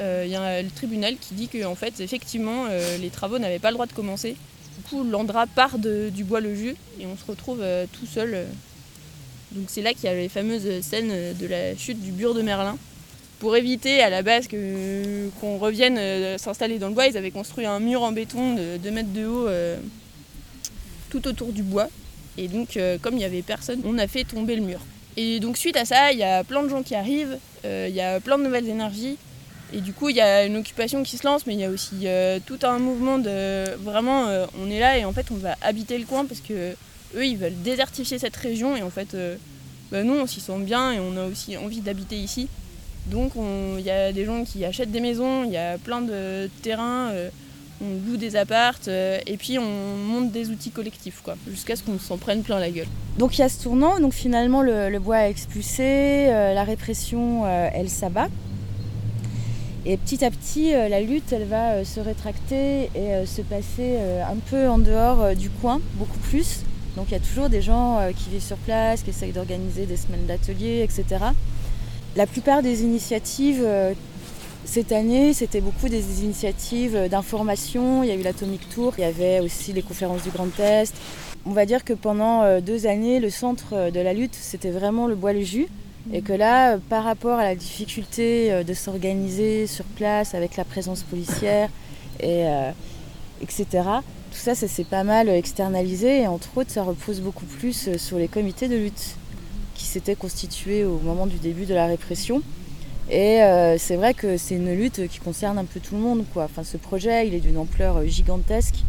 il 0.00 0.30
y 0.30 0.36
a 0.36 0.62
le 0.62 0.70
tribunal 0.70 1.16
qui 1.20 1.34
dit 1.34 1.48
que, 1.48 1.64
en 1.64 1.74
fait, 1.74 2.00
effectivement, 2.00 2.66
euh, 2.70 2.98
les 2.98 3.10
travaux 3.10 3.38
n'avaient 3.38 3.58
pas 3.58 3.70
le 3.70 3.74
droit 3.74 3.86
de 3.86 3.92
commencer. 3.92 4.36
Du 4.76 4.82
coup, 4.88 5.02
Landra 5.04 5.46
part 5.46 5.78
du 5.78 6.24
bois 6.24 6.40
le 6.40 6.54
jus 6.54 6.76
et 7.00 7.06
on 7.06 7.16
se 7.16 7.24
retrouve 7.26 7.60
euh, 7.62 7.86
tout 7.92 8.06
seul. 8.06 8.32
euh. 8.34 8.44
Donc, 9.52 9.64
c'est 9.68 9.82
là 9.82 9.92
qu'il 9.94 10.04
y 10.04 10.08
a 10.08 10.14
les 10.14 10.28
fameuses 10.28 10.80
scènes 10.82 11.10
euh, 11.10 11.32
de 11.32 11.46
la 11.46 11.76
chute 11.76 12.00
du 12.00 12.12
bure 12.12 12.34
de 12.34 12.42
Merlin. 12.42 12.76
pour 13.40 13.56
éviter 13.56 14.02
à 14.02 14.10
la 14.10 14.22
base 14.22 14.48
qu'on 14.48 15.58
revienne 15.58 15.96
euh, 15.98 16.38
s'installer 16.38 16.78
dans 16.78 16.88
le 16.88 16.94
bois, 16.94 17.06
ils 17.06 17.16
avaient 17.16 17.30
construit 17.30 17.66
un 17.66 17.80
mur 17.80 18.02
en 18.02 18.12
béton 18.12 18.54
de 18.54 18.76
2 18.78 18.90
mètres 18.90 19.12
de 19.12 19.26
haut 19.26 19.46
euh, 19.48 19.78
tout 21.10 21.26
autour 21.28 21.52
du 21.52 21.62
bois. 21.62 21.88
Et 22.36 22.48
donc, 22.48 22.76
euh, 22.76 22.98
comme 23.00 23.14
il 23.14 23.18
n'y 23.18 23.24
avait 23.24 23.42
personne, 23.42 23.80
on 23.84 23.98
a 23.98 24.06
fait 24.06 24.24
tomber 24.24 24.56
le 24.56 24.62
mur. 24.62 24.80
Et 25.16 25.40
donc, 25.40 25.56
suite 25.56 25.76
à 25.76 25.84
ça, 25.84 26.12
il 26.12 26.18
y 26.18 26.22
a 26.24 26.44
plein 26.44 26.62
de 26.62 26.68
gens 26.68 26.82
qui 26.82 26.94
arrivent, 26.94 27.38
il 27.64 27.94
y 27.94 28.00
a 28.00 28.20
plein 28.20 28.38
de 28.38 28.44
nouvelles 28.44 28.68
énergies. 28.68 29.16
Et 29.72 29.80
du 29.80 29.92
coup, 29.92 30.08
il 30.08 30.16
y 30.16 30.20
a 30.20 30.44
une 30.44 30.56
occupation 30.56 31.02
qui 31.02 31.16
se 31.16 31.26
lance, 31.26 31.46
mais 31.46 31.54
il 31.54 31.60
y 31.60 31.64
a 31.64 31.70
aussi 31.70 32.06
tout 32.46 32.58
un 32.62 32.78
mouvement 32.78 33.18
de. 33.18 33.76
Vraiment, 33.76 34.26
on 34.58 34.70
est 34.70 34.80
là 34.80 34.98
et 34.98 35.04
en 35.04 35.12
fait, 35.12 35.26
on 35.30 35.36
va 35.36 35.56
habiter 35.60 35.98
le 35.98 36.06
coin 36.06 36.24
parce 36.24 36.40
que 36.40 36.72
eux, 37.14 37.26
ils 37.26 37.36
veulent 37.36 37.60
désertifier 37.62 38.18
cette 38.18 38.36
région 38.36 38.76
et 38.76 38.82
en 38.82 38.90
fait, 38.90 39.16
bah, 39.92 40.02
nous, 40.02 40.14
on 40.14 40.26
s'y 40.26 40.40
sent 40.40 40.58
bien 40.60 40.92
et 40.92 41.00
on 41.00 41.16
a 41.18 41.26
aussi 41.26 41.56
envie 41.58 41.80
d'habiter 41.80 42.16
ici. 42.16 42.48
Donc 43.10 43.32
il 43.78 43.84
y 43.84 43.90
a 43.90 44.12
des 44.12 44.24
gens 44.24 44.44
qui 44.44 44.64
achètent 44.64 44.90
des 44.90 45.00
maisons, 45.00 45.44
il 45.44 45.50
y 45.50 45.56
a 45.56 45.78
plein 45.78 46.02
de 46.02 46.50
terrains, 46.62 47.08
euh, 47.10 47.30
on 47.80 47.86
loue 48.06 48.16
des 48.16 48.36
appartes 48.36 48.88
euh, 48.88 49.18
et 49.26 49.36
puis 49.36 49.58
on 49.58 49.96
monte 49.96 50.30
des 50.30 50.50
outils 50.50 50.70
collectifs 50.70 51.22
quoi, 51.22 51.36
jusqu'à 51.48 51.76
ce 51.76 51.82
qu'on 51.82 51.98
s'en 51.98 52.18
prenne 52.18 52.42
plein 52.42 52.58
la 52.58 52.70
gueule. 52.70 52.86
Donc 53.18 53.38
il 53.38 53.40
y 53.40 53.44
a 53.44 53.48
ce 53.48 53.62
tournant, 53.62 53.98
donc 53.98 54.12
finalement 54.12 54.62
le, 54.62 54.98
bois 54.98 55.16
a 55.16 55.28
expulsé, 55.28 56.26
euh, 56.28 56.52
la 56.52 56.64
répression 56.64 57.46
elle 57.46 57.88
s'abat. 57.88 58.28
Et 59.86 59.96
petit 59.96 60.24
à 60.24 60.30
petit, 60.30 60.72
la 60.72 61.00
lutte, 61.00 61.32
elle 61.32 61.44
va 61.44 61.84
se 61.84 62.00
rétracter 62.00 62.90
et 62.94 63.24
se 63.26 63.42
passer 63.42 63.96
un 64.28 64.36
peu 64.50 64.68
en 64.68 64.78
dehors 64.78 65.34
du 65.34 65.50
coin, 65.50 65.80
beaucoup 65.94 66.18
plus. 66.18 66.62
Donc 66.96 67.06
il 67.08 67.12
y 67.12 67.16
a 67.16 67.20
toujours 67.20 67.48
des 67.48 67.62
gens 67.62 68.00
qui 68.14 68.28
vivent 68.28 68.42
sur 68.42 68.58
place, 68.58 69.02
qui 69.02 69.10
essayent 69.10 69.32
d'organiser 69.32 69.86
des 69.86 69.96
semaines 69.96 70.26
d'ateliers, 70.26 70.82
etc. 70.82 71.30
La 72.18 72.26
plupart 72.26 72.62
des 72.62 72.82
initiatives 72.82 73.62
euh, 73.62 73.92
cette 74.64 74.90
année, 74.90 75.32
c'était 75.32 75.60
beaucoup 75.60 75.88
des 75.88 76.24
initiatives 76.24 77.08
d'information. 77.08 78.02
Il 78.02 78.08
y 78.08 78.12
a 78.12 78.16
eu 78.16 78.22
l'Atomic 78.22 78.68
Tour, 78.70 78.94
il 78.98 79.02
y 79.02 79.04
avait 79.04 79.38
aussi 79.38 79.72
les 79.72 79.82
conférences 79.82 80.24
du 80.24 80.30
Grand 80.30 80.48
Est. 80.58 80.92
On 81.46 81.52
va 81.52 81.64
dire 81.64 81.84
que 81.84 81.92
pendant 81.92 82.42
euh, 82.42 82.60
deux 82.60 82.86
années, 82.86 83.20
le 83.20 83.30
centre 83.30 83.74
euh, 83.74 83.90
de 83.90 84.00
la 84.00 84.14
lutte, 84.14 84.34
c'était 84.34 84.70
vraiment 84.70 85.06
le 85.06 85.14
bois 85.14 85.32
le 85.32 85.42
jus. 85.42 85.68
Et 86.12 86.22
que 86.22 86.32
là, 86.32 86.78
par 86.88 87.04
rapport 87.04 87.38
à 87.38 87.44
la 87.44 87.54
difficulté 87.54 88.64
de 88.64 88.74
s'organiser 88.74 89.66
sur 89.66 89.84
place 89.84 90.34
avec 90.34 90.56
la 90.56 90.64
présence 90.64 91.02
policière, 91.02 91.68
et, 92.20 92.46
etc., 93.42 93.66
tout 94.30 94.38
ça, 94.38 94.54
ça 94.54 94.68
s'est 94.68 94.84
pas 94.84 95.04
mal 95.04 95.28
externalisé. 95.28 96.22
Et 96.22 96.26
entre 96.26 96.56
autres, 96.56 96.70
ça 96.70 96.82
repose 96.82 97.20
beaucoup 97.20 97.44
plus 97.44 97.96
sur 97.98 98.18
les 98.18 98.28
comités 98.28 98.68
de 98.68 98.76
lutte 98.76 99.16
qui 99.74 99.84
s'était 99.84 100.16
constitué 100.16 100.84
au 100.84 100.98
moment 100.98 101.26
du 101.26 101.36
début 101.36 101.66
de 101.66 101.74
la 101.74 101.86
répression. 101.86 102.42
Et 103.10 103.42
euh, 103.42 103.78
c'est 103.78 103.96
vrai 103.96 104.12
que 104.12 104.36
c'est 104.36 104.54
une 104.54 104.74
lutte 104.74 105.08
qui 105.08 105.18
concerne 105.18 105.56
un 105.56 105.64
peu 105.64 105.80
tout 105.80 105.94
le 105.94 106.00
monde. 106.00 106.24
Quoi. 106.32 106.44
Enfin, 106.44 106.64
ce 106.64 106.76
projet, 106.76 107.26
il 107.26 107.34
est 107.34 107.40
d'une 107.40 107.56
ampleur 107.56 108.04
gigantesque. 108.06 108.84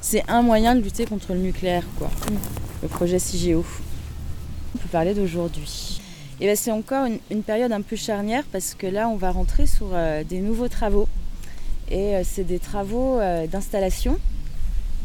C'est 0.00 0.24
un 0.28 0.42
moyen 0.42 0.74
de 0.74 0.80
lutter 0.80 1.06
contre 1.06 1.32
le 1.34 1.38
nucléaire, 1.38 1.84
quoi. 1.98 2.10
le 2.82 2.88
projet 2.88 3.18
CIGEO. 3.18 3.64
On 4.74 4.78
peut 4.78 4.88
parler 4.90 5.14
d'aujourd'hui. 5.14 6.00
Et 6.40 6.46
ben, 6.46 6.56
c'est 6.56 6.72
encore 6.72 7.06
une, 7.30 7.42
période 7.42 7.72
un 7.72 7.82
peu 7.82 7.96
charnière 7.96 8.44
parce 8.50 8.74
que 8.74 8.86
là, 8.86 9.08
on 9.08 9.16
va 9.16 9.30
rentrer 9.30 9.66
sur 9.66 9.88
euh, 9.92 10.24
des 10.24 10.40
nouveaux 10.40 10.68
travaux. 10.68 11.08
Et 11.90 12.16
euh, 12.16 12.22
c'est 12.24 12.44
des 12.44 12.58
travaux 12.58 13.18
d'installation. 13.50 14.18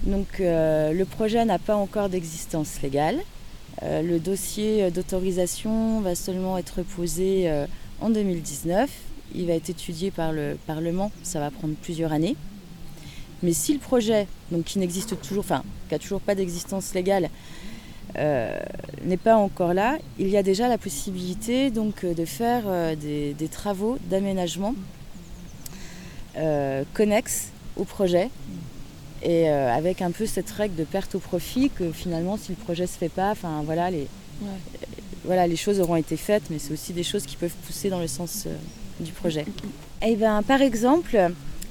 Donc 0.04 0.40
le 0.40 1.04
projet 1.04 1.44
n'a 1.44 1.60
pas 1.60 1.76
encore 1.76 2.10
d'existence 2.10 2.82
légale. 2.82 3.20
Euh, 3.84 4.02
le 4.02 4.20
dossier 4.20 4.92
d'autorisation 4.92 6.02
va 6.02 6.16
seulement 6.16 6.58
être 6.58 6.82
posé 6.82 7.50
euh, 7.50 7.66
en 8.02 8.10
2019. 8.10 8.90
Il 9.36 9.46
va 9.46 9.54
être 9.54 9.70
étudié 9.70 10.12
par 10.12 10.34
le 10.34 10.58
Parlement, 10.68 11.12
ça 11.24 11.40
va 11.40 11.52
prendre 11.52 11.76
plusieurs 11.76 12.12
années. 12.12 12.36
Mais 13.42 13.54
si 13.54 13.74
le 13.74 13.80
projet, 13.80 14.28
donc 14.52 14.66
qui 14.66 14.80
n'existe 14.80 15.22
toujours, 15.22 15.46
enfin, 15.46 15.64
qui 15.88 15.96
n'a 15.96 16.00
toujours 16.00 16.20
pas 16.20 16.36
d'existence 16.36 16.94
légale, 16.94 17.26
euh, 17.26 17.28
n'est 18.16 19.18
pas 19.18 19.36
encore 19.36 19.74
là, 19.74 19.98
il 20.18 20.30
y 20.30 20.38
a 20.38 20.44
déjà 20.44 20.68
la 20.68 20.78
possibilité 20.78 21.70
donc 21.72 22.06
de 22.06 22.26
faire 22.26 22.64
des, 22.98 23.50
travaux 23.52 23.98
d'aménagement 24.10 24.76
connexes 26.94 27.50
au 27.78 27.86
projet 27.86 28.30
et 29.22 29.50
euh, 29.50 29.74
avec 29.74 30.02
un 30.02 30.12
peu 30.12 30.26
cette 30.26 30.50
règle 30.50 30.76
de 30.76 30.84
perte 30.84 31.16
au 31.16 31.20
profit 31.20 31.70
que 31.70 31.92
finalement 31.92 32.38
si 32.38 32.52
le 32.52 32.56
projet 32.56 32.88
se 32.88 32.98
fait 32.98 33.10
pas, 33.10 33.32
enfin 33.32 33.62
voilà 33.66 33.92
les, 33.92 34.08
voilà 35.26 35.48
les 35.48 35.56
choses 35.56 35.80
auront 35.80 35.98
été 35.98 36.16
faites, 36.18 36.44
mais 36.50 36.60
c'est 36.60 36.74
aussi 36.74 36.94
des 36.94 37.04
choses 37.04 37.26
qui 37.26 37.36
peuvent 37.36 37.56
pousser 37.66 37.90
dans 37.90 38.00
le 38.00 38.08
sens 38.08 38.46
euh, 38.48 38.56
du 39.00 39.12
projet. 39.12 39.46
Et 40.02 40.12
eh 40.12 40.16
ben 40.16 40.42
par 40.44 40.62
exemple, 40.62 41.18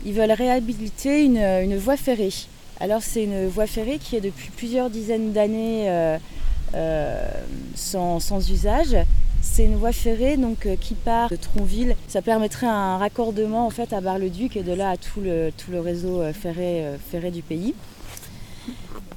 ils 0.05 0.13
veulent 0.13 0.33
réhabiliter 0.33 1.25
une, 1.25 1.39
une 1.39 1.79
voie 1.79 1.97
ferrée. 1.97 2.33
Alors 2.81 3.03
c'est 3.03 3.25
une 3.25 3.49
voie 3.49 3.67
ferrée 3.67 3.99
qui 3.99 4.17
est 4.17 4.21
depuis 4.21 4.51
plusieurs 4.51 4.91
dizaines 4.91 5.33
d'années 5.33 5.87
euh, 5.89 7.31
sans, 7.75 8.21
sans, 8.21 8.51
usage 8.51 8.97
c'est 9.41 9.65
une 9.65 9.77
voie 9.77 9.93
ferrée 9.93 10.37
donc, 10.37 10.67
euh, 10.67 10.77
qui 10.77 10.95
part 10.95 11.31
de 11.31 11.37
Tronville. 11.37 11.97
Ça 12.07 12.23
permettrait 12.23 12.67
un 12.67 12.99
raccordement 12.99 13.67
en 13.67 13.71
fait, 13.71 13.93
à 13.93 14.01
Bar-le-Duc 14.01 14.57
et 14.57 14.63
de 14.63 14.73
là 14.73 14.91
à 14.91 14.97
tout 14.97 15.21
le, 15.21 15.53
réseau 15.81 16.21
euh, 16.21 16.33
ferré, 16.33 16.85
euh, 16.85 16.97
ferré 17.11 17.31
du 17.31 17.43
pays. 17.43 17.75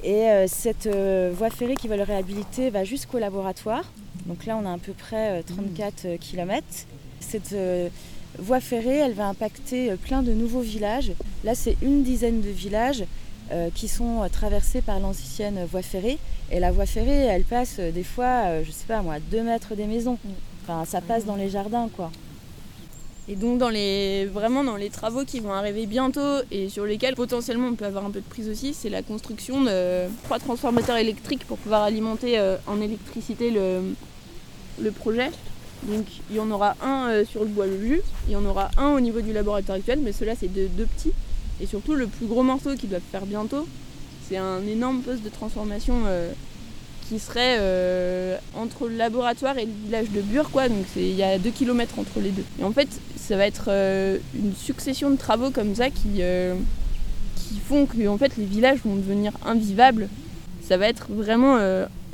Et 0.04 0.26
cette 0.48 0.88
voie 0.88 1.48
ferrée 1.48 1.76
qui 1.76 1.86
va 1.86 1.96
le 1.96 2.02
réhabiliter 2.02 2.70
va 2.70 2.82
jusqu'au 2.82 3.20
laboratoire. 3.20 3.84
Donc 4.26 4.46
là, 4.46 4.58
on 4.60 4.66
a 4.66 4.72
à 4.72 4.78
peu 4.78 4.92
près 4.92 5.44
34 5.44 6.16
km. 6.18 6.66
Cette 7.20 7.54
voie 8.36 8.58
ferrée, 8.58 8.96
elle 8.96 9.12
va 9.12 9.28
impacter 9.28 9.94
plein 10.02 10.24
de 10.24 10.32
nouveaux 10.32 10.60
villages. 10.60 11.12
Là, 11.44 11.54
c'est 11.54 11.76
une 11.82 12.02
dizaine 12.02 12.40
de 12.40 12.48
villages 12.48 13.04
qui 13.74 13.88
sont 13.88 14.26
traversés 14.32 14.80
par 14.80 14.98
l'ancienne 14.98 15.66
voie 15.70 15.82
ferrée 15.82 16.18
et 16.52 16.60
la 16.60 16.70
voie 16.70 16.84
ferrée, 16.84 17.24
elle 17.24 17.44
passe 17.44 17.76
euh, 17.78 17.90
des 17.90 18.04
fois, 18.04 18.44
euh, 18.44 18.62
je 18.62 18.70
sais 18.70 18.84
pas 18.86 19.00
moi, 19.00 19.14
deux 19.30 19.42
mètres 19.42 19.74
des 19.74 19.86
maisons. 19.86 20.18
Enfin, 20.62 20.84
ça 20.84 21.00
passe 21.00 21.24
dans 21.24 21.34
les 21.34 21.48
jardins, 21.48 21.88
quoi. 21.96 22.10
Et 23.26 23.36
donc 23.36 23.58
dans 23.58 23.70
les, 23.70 24.26
vraiment 24.26 24.62
dans 24.62 24.76
les 24.76 24.90
travaux 24.90 25.24
qui 25.24 25.40
vont 25.40 25.52
arriver 25.52 25.86
bientôt 25.86 26.42
et 26.50 26.68
sur 26.68 26.84
lesquels 26.84 27.14
potentiellement 27.14 27.68
on 27.68 27.74
peut 27.74 27.86
avoir 27.86 28.04
un 28.04 28.10
peu 28.10 28.20
de 28.20 28.26
prise 28.26 28.48
aussi, 28.48 28.74
c'est 28.74 28.90
la 28.90 29.02
construction 29.02 29.62
de 29.62 30.08
trois 30.24 30.40
transformateurs 30.40 30.96
électriques 30.96 31.46
pour 31.46 31.56
pouvoir 31.56 31.84
alimenter 31.84 32.38
euh, 32.38 32.56
en 32.66 32.80
électricité 32.80 33.50
le, 33.50 33.94
le 34.80 34.90
projet. 34.90 35.30
Donc 35.84 36.04
il 36.30 36.36
y 36.36 36.40
en 36.40 36.50
aura 36.50 36.76
un 36.82 37.24
sur 37.24 37.42
le 37.42 37.48
bois 37.48 37.66
le 37.66 38.02
il 38.26 38.32
y 38.32 38.36
en 38.36 38.44
aura 38.44 38.70
un 38.76 38.90
au 38.90 39.00
niveau 39.00 39.20
du 39.20 39.32
laboratoire 39.32 39.78
actuel, 39.78 40.00
mais 40.02 40.12
ceux-là 40.12 40.34
c'est 40.38 40.48
deux, 40.48 40.66
deux 40.68 40.86
petits. 40.86 41.12
Et 41.60 41.66
surtout 41.66 41.94
le 41.94 42.06
plus 42.06 42.26
gros 42.26 42.42
morceau 42.42 42.74
qu'ils 42.74 42.88
doivent 42.88 43.02
faire 43.10 43.26
bientôt, 43.26 43.66
c'est 44.28 44.36
un 44.36 44.66
énorme 44.66 45.00
poste 45.00 45.22
de 45.22 45.28
transformation 45.28 45.94
euh, 46.06 46.32
qui 47.08 47.18
serait 47.18 47.56
euh, 47.60 48.36
entre 48.56 48.88
le 48.88 48.96
laboratoire 48.96 49.58
et 49.58 49.66
le 49.66 49.72
village 49.84 50.10
de 50.10 50.20
Bure, 50.20 50.50
quoi. 50.50 50.68
Donc 50.68 50.86
il 50.96 51.14
y 51.14 51.22
a 51.22 51.38
2 51.38 51.50
km 51.50 51.98
entre 51.98 52.20
les 52.20 52.30
deux. 52.30 52.44
Et 52.60 52.64
en 52.64 52.72
fait, 52.72 52.88
ça 53.16 53.36
va 53.36 53.46
être 53.46 53.66
euh, 53.68 54.18
une 54.34 54.54
succession 54.54 55.10
de 55.10 55.16
travaux 55.16 55.50
comme 55.50 55.74
ça 55.74 55.90
qui, 55.90 56.22
qui 57.36 57.60
font 57.60 57.86
que 57.86 58.06
en 58.08 58.18
fait, 58.18 58.36
les 58.36 58.44
villages 58.44 58.78
vont 58.84 58.96
devenir 58.96 59.32
invivables. 59.44 60.08
Ça 60.66 60.76
va 60.76 60.88
être 60.88 61.08
vraiment 61.10 61.58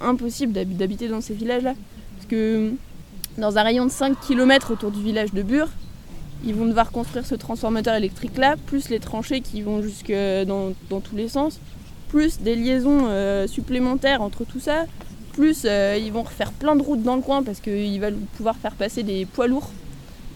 impossible 0.02 0.52
d'habiter 0.52 1.06
dans 1.08 1.20
ces 1.20 1.34
villages-là. 1.34 1.74
Parce 2.16 2.26
que 2.28 2.72
dans 3.36 3.56
un 3.58 3.62
rayon 3.62 3.86
de 3.86 3.90
5 3.90 4.18
km 4.26 4.72
autour 4.72 4.90
du 4.90 5.02
village 5.02 5.32
de 5.32 5.42
Bure, 5.42 5.68
ils 6.44 6.54
vont 6.54 6.66
devoir 6.66 6.92
construire 6.92 7.26
ce 7.26 7.34
transformateur 7.34 7.94
électrique 7.94 8.36
là, 8.36 8.56
plus 8.66 8.88
les 8.90 9.00
tranchées 9.00 9.40
qui 9.40 9.62
vont 9.62 9.82
jusque 9.82 10.12
dans, 10.46 10.72
dans 10.88 11.00
tous 11.00 11.16
les 11.16 11.28
sens, 11.28 11.60
plus 12.08 12.40
des 12.40 12.56
liaisons 12.56 13.06
euh, 13.08 13.46
supplémentaires 13.46 14.22
entre 14.22 14.44
tout 14.44 14.60
ça, 14.60 14.86
plus 15.34 15.62
euh, 15.64 15.98
ils 16.00 16.12
vont 16.12 16.22
refaire 16.22 16.52
plein 16.52 16.74
de 16.74 16.82
routes 16.82 17.02
dans 17.02 17.16
le 17.16 17.22
coin 17.22 17.42
parce 17.42 17.60
qu'ils 17.60 18.00
veulent 18.00 18.16
pouvoir 18.36 18.56
faire 18.56 18.74
passer 18.74 19.02
des 19.02 19.26
poids 19.26 19.46
lourds. 19.46 19.70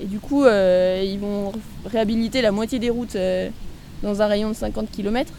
Et 0.00 0.06
du 0.06 0.18
coup, 0.20 0.44
euh, 0.44 1.02
ils 1.04 1.18
vont 1.18 1.52
réhabiliter 1.86 2.42
la 2.42 2.50
moitié 2.50 2.78
des 2.78 2.90
routes 2.90 3.16
dans 4.02 4.22
un 4.22 4.26
rayon 4.26 4.48
de 4.48 4.54
50 4.54 4.90
km, 4.90 5.32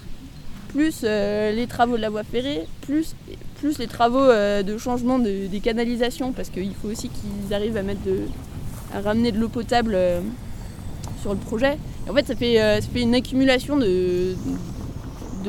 plus 0.70 1.04
les 1.04 1.68
travaux 1.68 1.98
de 1.98 2.02
la 2.02 2.10
voie 2.10 2.24
ferrée, 2.24 2.66
plus, 2.82 3.14
plus 3.60 3.78
les 3.78 3.88
travaux 3.88 4.26
de 4.28 4.78
changement 4.78 5.20
des 5.20 5.60
canalisations, 5.62 6.32
parce 6.32 6.50
qu'il 6.50 6.74
faut 6.76 6.88
aussi 6.88 7.10
qu'ils 7.10 7.54
arrivent 7.54 7.76
à, 7.76 7.84
mettre 7.84 8.00
à 8.96 9.02
ramener 9.02 9.34
de 9.34 9.40
l'eau 9.40 9.50
potable 9.50 9.98
sur 11.24 11.32
le 11.32 11.40
projet. 11.40 11.80
Et 12.06 12.10
en 12.10 12.14
fait, 12.14 12.28
ça 12.28 12.36
fait, 12.36 12.58
ça 12.58 12.88
fait 12.94 13.02
une 13.02 13.16
accumulation 13.16 13.78
de, 13.78 14.36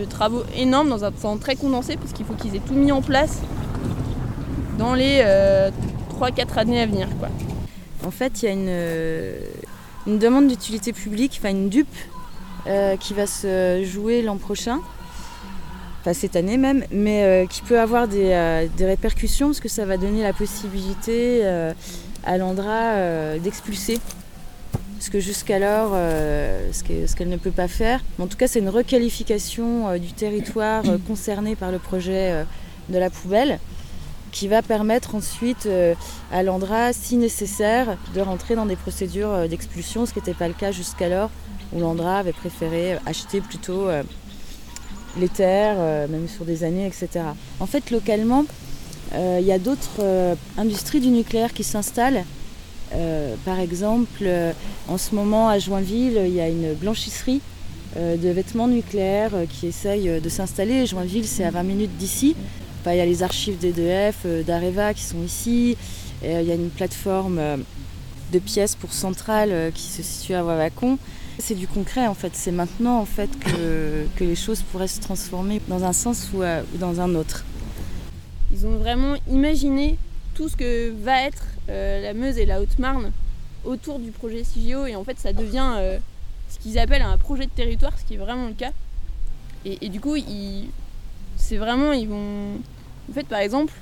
travaux 0.09 0.43
énormes 0.57 0.89
dans 0.89 1.05
un 1.05 1.13
temps 1.13 1.37
très 1.37 1.57
condensé 1.57 1.97
parce 1.97 2.13
qu'il 2.13 2.25
faut 2.25 2.35
qu'ils 2.35 2.57
aient 2.57 2.63
tout 2.67 2.75
mis 2.75 2.93
en 2.93 3.03
place 3.03 3.41
dans 4.79 4.95
les 4.95 5.21
3-4 5.21 5.25
euh, 5.25 6.61
années 6.61 6.81
à 6.81 6.87
venir. 6.87 7.09
Quoi. 7.19 7.29
En 8.07 8.11
fait, 8.11 8.43
il 8.43 8.47
y 8.47 8.49
a 8.49 8.53
une, 8.53 8.67
euh, 8.69 9.39
demande 10.07 10.49
d'utilité 10.49 10.93
publique, 10.93 11.37
enfin 11.39 11.51
une 11.51 11.69
DUP, 11.69 11.87
euh, 12.67 12.97
qui 12.97 13.15
va 13.15 13.27
se 13.27 13.83
jouer 13.85 14.23
l'an 14.23 14.37
prochain, 14.37 14.81
enfin 16.01 16.13
cette 16.13 16.37
année 16.37 16.57
même, 16.57 16.85
mais 16.91 17.47
qui 17.51 17.63
peut 17.63 17.81
avoir 17.81 18.09
des, 18.09 18.69
des, 18.77 18.87
répercussions 18.87 19.49
parce 19.49 19.61
que 19.61 19.69
ça 19.69 19.85
va 19.85 19.97
donner 19.97 20.23
la 20.23 20.33
possibilité 20.33 21.45
à 22.25 22.39
l'Andra 22.39 23.39
d'expulser 23.39 24.01
ce 25.05 25.11
que 25.11 25.21
jusqu'alors, 25.21 25.93
ce 25.93 27.15
qu'elle 27.15 27.29
ne 27.29 27.37
peut 27.37 27.51
pas 27.51 27.69
faire. 27.69 28.01
en 28.19 28.27
tout 28.27 28.37
cas, 28.37 28.47
c'est 28.47 28.59
une 28.59 28.69
requalification 28.69 29.99
du 29.99 30.13
territoire 30.13 30.83
concerné 31.07 31.57
par 31.57 31.71
le 31.71 31.79
projet 31.79 32.45
de 32.89 32.99
la 32.99 33.11
poubelle 33.11 33.59
qui 34.33 34.49
va 34.49 34.63
permettre 34.63 35.15
ensuite 35.15 35.69
à 36.33 36.43
l'Andra, 36.43 36.93
si 36.93 37.17
nécessaire, 37.17 37.99
de 38.15 38.21
rentrer 38.21 38.55
dans 38.55 38.67
des 38.67 38.77
procédures 38.77 39.49
d'expulsion, 39.49 40.07
ce 40.07 40.13
qui 40.13 40.21
n'était 40.21 40.35
pas 40.35 40.49
le 40.49 40.55
cas 40.55 40.73
jusqu'alors, 40.73 41.31
où 41.75 41.81
l'Andra 41.81 42.19
avait 42.19 42.33
préféré 42.33 42.97
acheter 43.07 43.41
plutôt 43.43 43.89
les 45.19 45.29
terres, 45.29 45.77
euh, 45.79 46.09
même 46.09 46.29
sur 46.29 46.45
des 46.45 46.65
années, 46.65 46.87
etc. 46.87 47.25
En 47.61 47.67
fait, 47.67 47.91
localement, 47.91 48.45
euh, 49.15 49.39
il 49.41 49.47
y 49.47 49.53
a 49.53 49.59
d'autres 49.59 50.01
euh, 50.01 50.35
industries 50.59 51.01
du 51.01 51.09
nucléaire 51.09 51.53
qui 51.53 51.65
s'installent. 51.65 52.25
Par 53.45 53.61
exemple, 53.61 54.29
en 54.89 54.99
ce 54.99 55.15
moment 55.15 55.49
à 55.49 55.59
Joinville, 55.59 56.21
il 56.27 56.35
y 56.35 56.41
a 56.41 56.49
une 56.49 56.75
blanchisserie 56.75 57.41
de 57.97 58.29
vêtements 58.29 58.69
nucléaires 58.69 59.33
qui 59.49 59.67
essaye 59.67 60.21
de 60.21 60.29
s'installer. 60.29 60.87
Joinville, 60.87 61.27
c'est 61.27 61.45
à 61.45 61.51
20 61.51 61.63
minutes 61.63 61.97
d'ici. 61.97 62.37
il 62.87 62.97
y 62.97 63.01
a 63.01 63.07
les 63.07 63.23
archives 63.23 63.59
d'EDF, 63.59 64.27
d'Areva 64.47 64.95
qui 64.95 65.03
sont 65.03 65.23
ici. 65.25 65.77
il 66.23 66.43
y 66.43 66.51
a 66.51 66.55
une 66.55 66.71
plateforme 66.71 67.41
de 68.33 68.39
pièces 68.39 68.75
pour 68.75 68.93
centrale 68.93 69.73
qui 69.75 69.83
se 69.83 70.03
situe 70.03 70.35
à 70.35 70.45
Wavacon. 70.45 70.99
C'est 71.39 71.55
du 71.55 71.67
concret 71.67 72.07
en 72.07 72.15
fait, 72.15 72.31
c'est 72.35 72.53
maintenant 72.53 73.01
en 73.01 73.05
fait 73.05 73.31
que, 73.39 74.07
les 74.21 74.37
choses 74.37 74.63
pourraient 74.63 74.89
se 74.89 75.01
transformer 75.01 75.61
dans 75.69 75.85
un 75.85 75.93
sens 75.93 76.31
ou, 76.33 76.43
euh, 76.43 76.63
dans 76.79 77.01
un 77.01 77.15
autre. 77.15 77.45
Ils 78.53 78.67
ont 78.67 78.79
vraiment 78.79 79.15
imaginé 79.29 79.99
tout 80.35 80.49
ce 80.49 80.57
que 80.57 80.93
va 81.03 81.23
être 81.23 81.43
euh, 81.43 81.54
la 81.69 82.15
Meuse 82.15 82.39
et 82.39 82.47
la 82.47 82.61
Haute-Marne 82.61 83.13
autour 83.65 83.99
du 83.99 84.11
projet 84.11 84.45
CIGEO 84.45 84.87
et 84.87 84.97
en 84.97 85.05
fait 85.05 85.19
ça 85.19 85.33
devient 85.33 85.73
euh, 85.77 85.99
ce 86.49 86.59
qu'ils 86.59 86.79
appellent 86.79 87.03
un 87.03 87.17
projet 87.17 87.47
de 87.47 87.51
territoire, 87.51 87.99
ce 87.99 88.05
qui 88.05 88.15
est 88.15 88.19
vraiment 88.19 88.47
le 88.47 88.55
cas. 88.55 88.73
Et, 89.67 89.89
du 89.89 89.99
coup, 89.99 90.15
c'est 91.37 91.57
vraiment, 91.57 91.93
ils 91.93 92.07
vont... 92.07 92.57
En 93.11 93.15
fait 93.15 93.27
par 93.27 93.39
exemple, 93.39 93.73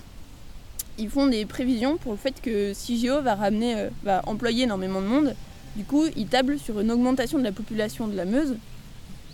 ils 0.96 1.10
font 1.10 1.26
des 1.26 1.44
prévisions 1.44 1.96
pour 1.96 2.12
le 2.12 2.18
fait 2.18 2.40
que 2.40 2.72
CIGEO 2.72 3.20
va 3.20 3.34
ramener, 3.34 3.88
va 4.04 4.22
employer 4.28 4.62
énormément 4.62 5.00
de 5.00 5.06
monde 5.06 5.34
du 5.76 5.84
coup, 5.84 6.04
ils 6.16 6.26
tablent 6.26 6.58
sur 6.58 6.80
une 6.80 6.90
augmentation 6.90 7.38
de 7.38 7.44
la 7.44 7.52
population 7.52 8.06
de 8.06 8.14
la 8.14 8.24
Meuse, 8.24 8.56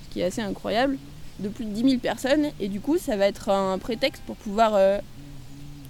ce 0.04 0.12
qui 0.12 0.20
est 0.20 0.24
assez 0.24 0.40
incroyable, 0.40 0.96
de 1.40 1.48
plus 1.48 1.64
de 1.64 1.70
10 1.70 1.82
000 1.82 1.98
personnes. 1.98 2.46
Et 2.60 2.68
du 2.68 2.80
coup, 2.80 2.96
ça 2.96 3.16
va 3.16 3.26
être 3.26 3.48
un 3.48 3.78
prétexte 3.78 4.22
pour 4.24 4.36
pouvoir 4.36 4.74
euh, 4.74 4.98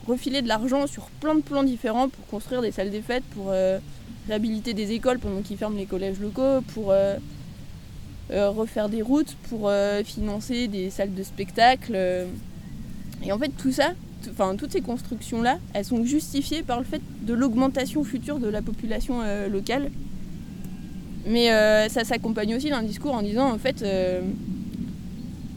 refiler 0.09 0.43
de 0.43 0.49
l'argent 0.49 0.87
sur 0.87 1.05
plein 1.21 1.35
de 1.35 1.41
plans 1.41 1.63
différents 1.63 2.09
pour 2.09 2.27
construire 2.27 2.63
des 2.63 2.73
salles 2.73 2.91
des 2.91 3.03
fêtes, 3.03 3.25
pour 3.35 3.47
euh, 3.49 3.79
réhabiliter 4.29 4.75
des 4.75 4.93
écoles 4.93 5.19
pendant 5.19 5.43
qu'ils 5.43 5.57
ferment 5.57 5.77
les 5.77 5.87
collèges 5.87 6.19
locaux, 6.21 6.63
pour 6.75 6.91
euh, 6.93 7.17
refaire 8.31 8.89
des 8.89 9.03
routes, 9.03 9.37
pour 9.49 9.71
financer 10.05 10.69
des 10.69 10.91
salles 10.91 11.15
de 11.15 11.23
spectacle. 11.23 11.97
Et 13.25 13.33
en 13.33 13.39
fait, 13.39 13.51
tout 13.57 13.73
ça, 13.73 13.93
enfin 14.31 14.55
toutes 14.57 14.73
ces 14.73 14.83
constructions 14.83 15.41
là, 15.41 15.59
elles 15.73 15.85
sont 15.85 16.05
justifiées 16.05 16.63
par 16.63 16.79
le 16.79 16.85
fait 16.85 17.01
de 17.23 17.33
l'augmentation 17.33 18.05
future 18.05 18.39
de 18.39 18.49
la 18.49 18.61
population 18.61 19.23
locale 19.49 19.91
mais 21.29 21.51
euh, 21.51 21.89
ça 21.89 22.05
s'accompagne 22.05 22.55
aussi 22.55 22.71
d'un 22.71 22.83
discours 22.83 23.15
en 23.15 23.23
disant 23.23 23.53
en 23.53 23.59
fait 23.59 23.83
euh, 23.83 24.23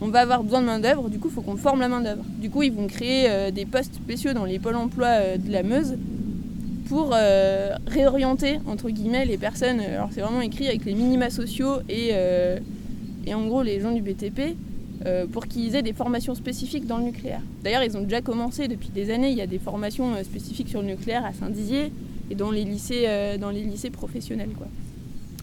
on 0.01 0.07
va 0.07 0.21
avoir 0.21 0.43
besoin 0.43 0.61
de 0.61 0.65
main-d'œuvre, 0.65 1.09
du 1.09 1.19
coup 1.19 1.29
il 1.29 1.33
faut 1.33 1.41
qu'on 1.41 1.57
forme 1.57 1.79
la 1.79 1.87
main-d'œuvre. 1.87 2.23
Du 2.39 2.49
coup 2.49 2.63
ils 2.63 2.71
vont 2.71 2.87
créer 2.87 3.29
euh, 3.29 3.51
des 3.51 3.65
postes 3.65 3.95
spéciaux 3.95 4.33
dans 4.33 4.45
les 4.45 4.59
pôles 4.59 4.75
emploi 4.75 5.37
de 5.37 5.51
la 5.51 5.63
Meuse 5.63 5.95
pour 6.89 7.15
réorienter 7.87 8.59
entre 8.67 8.89
guillemets 8.89 9.25
les 9.25 9.37
personnes. 9.37 9.79
Alors 9.79 10.09
c'est 10.11 10.19
vraiment 10.19 10.41
écrit 10.41 10.67
avec 10.67 10.83
les 10.83 10.93
minima 10.93 11.29
sociaux 11.29 11.77
et, 11.87 12.13
en 13.33 13.47
gros 13.47 13.63
les 13.63 13.79
gens 13.79 13.91
du 13.91 14.01
BTP 14.01 14.57
pour 15.31 15.47
qu'ils 15.47 15.73
aient 15.75 15.83
des 15.83 15.93
formations 15.93 16.35
spécifiques 16.35 16.87
dans 16.87 16.97
le 16.97 17.05
nucléaire. 17.05 17.39
D'ailleurs 17.63 17.83
ils 17.83 17.95
ont 17.95 18.01
déjà 18.01 18.19
commencé 18.19 18.67
depuis 18.67 18.89
des 18.89 19.09
années, 19.09 19.29
il 19.29 19.37
y 19.37 19.41
a 19.41 19.47
des 19.47 19.57
formations 19.57 20.21
spécifiques 20.21 20.67
sur 20.67 20.81
le 20.81 20.87
nucléaire 20.87 21.23
à 21.23 21.31
Saint-Dizier 21.31 21.93
et 22.31 22.35
dans 22.35 22.51
les 22.51 22.63
lycées, 22.63 23.89
professionnels. 23.91 24.49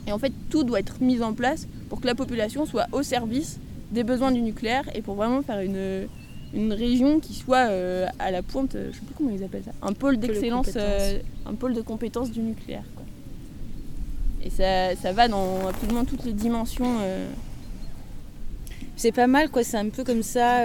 Et 0.07 0.13
en 0.13 0.19
fait, 0.19 0.33
tout 0.49 0.65
doit 0.65 0.81
être 0.81 1.03
mis 1.03 1.23
en 1.23 1.35
place 1.35 1.69
pour 1.91 2.01
que 2.01 2.07
la 2.07 2.15
population 2.15 2.65
soit 2.65 2.87
au 2.93 3.03
service 3.03 3.61
des 3.91 4.05
besoins 4.05 4.33
du 4.33 4.41
nucléaire 4.41 4.85
et 4.95 5.03
pour 5.03 5.15
vraiment 5.15 5.43
faire 5.43 5.61
une, 5.61 6.07
une 6.55 6.73
région 6.73 7.21
qui 7.21 7.35
soit 7.35 7.69
euh, 7.69 8.07
à 8.19 8.31
la 8.31 8.43
pointe, 8.43 8.73
je 8.75 8.89
ne 8.89 8.93
sais 8.93 9.01
plus 9.01 9.15
comment 9.17 9.31
ils 9.31 9.43
appellent 9.43 9.65
ça, 9.65 9.73
un 9.83 9.93
pôle 9.93 10.19
d'excellence, 10.19 10.71
euh, 10.77 11.19
un 11.47 11.55
pôle 11.55 11.75
de 11.75 11.81
compétences 11.81 12.31
du 12.31 12.41
nucléaire. 12.41 12.85
Et 14.45 14.51
ça, 14.51 14.95
ça, 14.97 15.13
va 15.13 15.29
dans 15.29 15.67
absolument 15.67 16.05
toutes 16.05 16.25
les 16.25 16.33
dimensions. 16.33 16.99
Euh. 17.01 17.29
C'est 18.97 19.13
pas 19.13 19.27
mal, 19.27 19.49
quoi. 19.49 19.65
C'est 19.65 19.77
un 19.77 19.89
peu 19.89 20.05
comme 20.05 20.23
ça, 20.23 20.63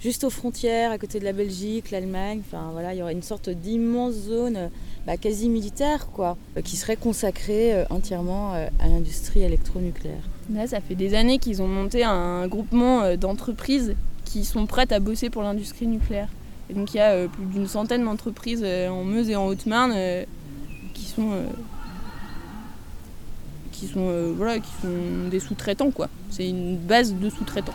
juste 0.00 0.24
aux 0.24 0.30
frontières, 0.30 0.90
à 0.90 0.98
côté 0.98 1.20
de 1.20 1.24
la 1.24 1.32
Belgique, 1.32 1.90
l'Allemagne. 1.90 2.42
Enfin 2.46 2.70
voilà, 2.72 2.94
il 2.94 2.98
y 2.98 3.02
aurait 3.02 3.12
une 3.12 3.22
sorte 3.22 3.48
d'immense 3.48 4.14
zone 4.14 4.70
bah, 5.06 5.16
quasi 5.16 5.48
militaire, 5.48 6.06
quoi, 6.12 6.36
qui 6.64 6.76
serait 6.76 6.96
consacré 6.96 7.74
euh, 7.74 7.84
entièrement 7.90 8.54
euh, 8.54 8.68
à 8.78 8.88
l'industrie 8.88 9.42
électronucléaire. 9.42 10.22
Là, 10.50 10.66
ça 10.66 10.80
fait 10.80 10.94
des 10.94 11.14
années 11.14 11.38
qu'ils 11.38 11.62
ont 11.62 11.68
monté 11.68 12.04
un 12.04 12.46
groupement 12.48 13.02
euh, 13.02 13.16
d'entreprises 13.16 13.94
qui 14.24 14.44
sont 14.44 14.66
prêtes 14.66 14.92
à 14.92 15.00
bosser 15.00 15.30
pour 15.30 15.42
l'industrie 15.42 15.86
nucléaire. 15.86 16.28
Et 16.70 16.74
donc 16.74 16.94
il 16.94 16.98
y 16.98 17.00
a 17.00 17.28
plus 17.28 17.44
d'une 17.44 17.66
centaine 17.66 18.04
d'entreprises 18.04 18.64
en 18.64 19.04
Meuse 19.04 19.28
et 19.28 19.36
en 19.36 19.46
Haute-Marne 19.46 19.94
qui 20.94 21.04
sont 21.04 21.44
voilà 24.36 24.58
qui 24.58 24.70
sont 24.80 25.28
des 25.28 25.40
sous-traitants 25.40 25.90
quoi. 25.90 26.08
C'est 26.30 26.48
une 26.48 26.78
base 26.78 27.14
de 27.14 27.28
sous-traitants. 27.28 27.74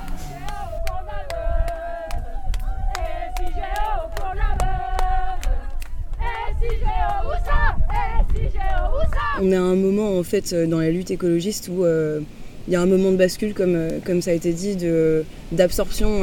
On 9.40 9.52
est 9.52 9.56
à 9.56 9.62
un 9.62 9.76
moment 9.76 10.18
en 10.18 10.24
fait 10.24 10.52
euh, 10.54 10.66
dans 10.66 10.80
la 10.80 10.90
lutte 10.90 11.12
écologiste 11.12 11.70
où 11.72 11.84
euh, 11.86 12.22
il 12.68 12.74
y 12.74 12.76
a 12.76 12.82
un 12.82 12.86
moment 12.86 13.12
de 13.12 13.18
bascule 13.18 13.54
comme, 13.54 13.76
euh, 13.76 14.00
comme 14.06 14.22
ça 14.22 14.32
a 14.32 14.34
été 14.34 14.52
dit 14.54 14.78
d'absorption 15.52 16.22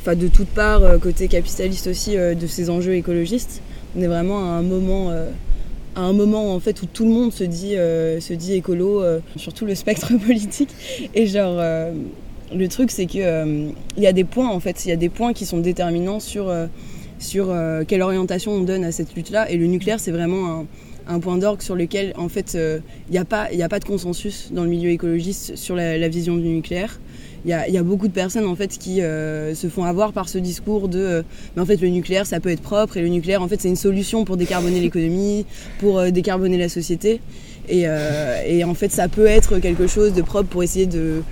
enfin 0.00 0.14
de 0.14 0.28
toutes 0.28 0.48
parts 0.48 0.98
côté 1.00 1.28
capitaliste 1.28 1.88
aussi 1.88 2.16
de 2.16 2.46
ces 2.46 2.70
enjeux 2.70 2.94
écologistes. 2.94 3.60
On 3.96 4.02
est 4.02 4.06
vraiment 4.06 4.38
à 4.38 4.56
un 4.56 4.62
moment 4.62 5.10
à 5.10 6.00
un 6.00 6.12
moment 6.12 6.54
en 6.54 6.60
fait 6.60 6.82
où 6.82 6.86
tout 6.86 7.04
le 7.04 7.10
monde 7.10 7.32
se 7.32 7.44
dit 7.44 7.72
se 7.72 8.32
dit 8.32 8.54
écolo 8.54 9.02
sur 9.36 9.52
tout 9.52 9.66
le 9.66 9.74
spectre 9.74 10.12
politique 10.26 10.70
et 11.14 11.26
genre 11.26 11.60
le 12.54 12.68
truc 12.68 12.90
c'est 12.90 13.06
que 13.06 13.68
il 13.96 14.02
y 14.02 14.06
a 14.06 14.12
des 14.12 14.24
points 14.24 14.48
en 14.48 14.60
fait 14.60 14.84
il 14.84 14.90
y 14.90 14.92
a 14.92 14.96
des 14.96 15.08
points 15.08 15.32
qui 15.32 15.46
sont 15.46 15.58
déterminants 15.58 16.20
sur 16.20 16.54
sur 17.18 17.52
quelle 17.88 18.02
orientation 18.02 18.52
on 18.52 18.60
donne 18.60 18.84
à 18.84 18.92
cette 18.92 19.14
lutte 19.16 19.30
là 19.30 19.50
et 19.50 19.56
le 19.56 19.66
nucléaire 19.66 19.98
c'est 19.98 20.12
vraiment 20.12 20.60
un 20.60 20.66
un 21.08 21.20
point 21.20 21.38
d'orgue 21.38 21.62
sur 21.62 21.74
lequel 21.74 22.12
en 22.16 22.28
fait 22.28 22.52
il 22.54 22.60
euh, 22.60 22.78
n'y 23.10 23.18
a, 23.18 23.24
pas, 23.24 23.48
a 23.60 23.68
pas 23.68 23.78
de 23.78 23.84
consensus 23.84 24.50
dans 24.52 24.64
le 24.64 24.70
milieu 24.70 24.90
écologiste 24.90 25.56
sur 25.56 25.76
la, 25.76 26.08
vision 26.08 26.36
du 26.36 26.48
nucléaire. 26.48 27.00
Il 27.44 27.50
y, 27.50 27.78
a, 27.78 27.82
beaucoup 27.84 28.08
de 28.08 28.12
personnes 28.12 28.46
en 28.46 28.56
fait 28.56 28.76
qui 28.76 29.02
euh, 29.02 29.54
se 29.54 29.68
font 29.68 29.84
avoir 29.84 30.12
par 30.12 30.28
ce 30.28 30.38
discours 30.38 30.88
de 30.88 30.98
euh, 30.98 31.22
mais 31.54 31.62
en 31.62 31.66
fait 31.66 31.80
le 31.80 31.88
nucléaire 31.88 32.26
ça 32.26 32.40
peut 32.40 32.48
être 32.48 32.60
propre 32.60 32.96
et 32.96 33.02
le 33.02 33.08
nucléaire 33.08 33.40
en 33.40 33.46
fait 33.46 33.60
c'est 33.60 33.68
une 33.68 33.76
solution 33.76 34.24
pour 34.24 34.36
décarboner 34.36 34.80
l'économie, 34.80 35.46
pour 35.78 36.02
décarboner 36.10 36.58
la 36.58 36.68
société 36.68 37.20
et, 37.68 37.86
en 38.64 38.74
fait 38.74 38.90
ça 38.90 39.06
peut 39.06 39.26
être 39.26 39.60
quelque 39.60 39.86
chose 39.86 40.12
de 40.12 40.22
propre 40.22 40.48
pour 40.48 40.62
essayer 40.62 40.86
de 40.86 41.22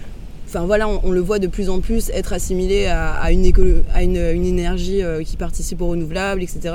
Enfin 0.46 0.66
voilà, 0.66 0.88
on, 0.88 1.10
le 1.10 1.18
voit 1.18 1.40
de 1.40 1.48
plus 1.48 1.68
en 1.68 1.80
plus 1.80 2.10
être 2.10 2.32
assimilé 2.32 2.86
à, 2.86 3.32
une, 3.32 3.44
une, 4.00 4.46
énergie 4.46 5.00
qui 5.24 5.36
participe 5.36 5.82
au 5.82 5.88
renouvelable, 5.88 6.44
etc. 6.44 6.74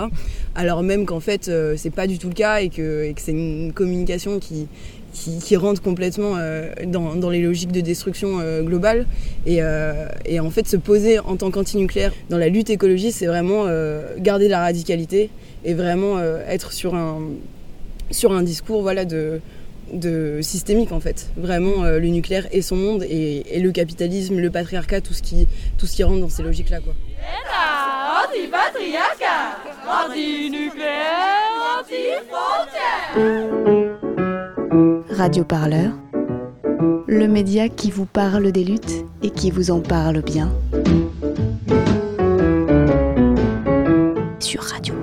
Alors 0.60 0.84
même 0.84 1.06
qu'en 1.06 1.22
fait, 1.22 1.48
euh, 1.48 1.76
c'est 1.78 1.90
pas 1.90 2.06
du 2.06 2.20
tout 2.20 2.28
le 2.28 2.34
cas 2.34 2.60
et 2.60 2.68
que, 2.68 3.14
c'est 3.16 3.32
une 3.32 3.72
communication 3.72 4.40
qui, 4.40 4.68
rentre 5.56 5.82
complètement 5.82 6.34
euh, 6.36 6.74
dans, 6.86 7.30
les 7.30 7.42
logiques 7.42 7.72
de 7.72 7.80
destruction 7.80 8.40
globale. 8.64 9.06
Et, 9.46 9.64
en 9.64 10.50
fait, 10.50 10.68
se 10.68 10.76
poser 10.76 11.18
en 11.20 11.38
tant 11.38 11.50
qu'antinucléaire 11.50 12.12
dans 12.30 12.38
la 12.38 12.50
lutte 12.50 12.70
écologiste, 12.70 13.20
c'est 13.20 13.28
vraiment 13.28 13.68
garder 14.18 14.50
la 14.50 14.60
radicalité 14.60 15.30
et 15.64 15.74
vraiment 15.74 16.20
être 16.20 16.74
sur 16.74 16.94
un, 16.94 17.22
sur 18.12 18.34
un 18.34 18.44
discours 18.44 18.82
voilà, 18.82 19.06
de 19.06 19.40
systémique 20.42 20.92
en 20.92 21.00
fait. 21.00 21.30
Vraiment 21.38 21.86
euh, 21.86 22.00
le 22.00 22.10
nucléaire 22.10 22.48
et 22.52 22.62
son 22.62 22.76
monde 22.76 23.04
et, 23.04 23.60
le 23.60 23.72
capitalisme, 23.72 24.40
le 24.40 24.50
patriarcat, 24.50 25.00
tout 25.00 25.14
ce 25.14 25.22
qui, 25.22 25.48
tout 25.78 25.86
ce 25.86 25.96
qui 25.96 26.04
rentre 26.04 26.20
dans 26.20 26.30
ces 26.30 26.44
logiques-là. 26.44 26.80
quoi. 26.82 26.94
Anti-nucléaire, 29.88 31.80
anti-frontière 31.80 33.16
Radio 35.10 35.44
Parleur, 35.44 35.92
le 37.08 37.28
média 37.28 37.70
qui 37.70 37.92
vous 37.92 38.06
parle 38.06 38.52
des 38.52 38.64
luttes 38.64 39.06
et 39.22 39.30
qui 39.32 39.52
vous 39.52 39.72
en 39.72 39.82
parle 39.82 40.22
bien. 40.22 40.52
Sur 44.40 44.64
Radio 44.64 44.96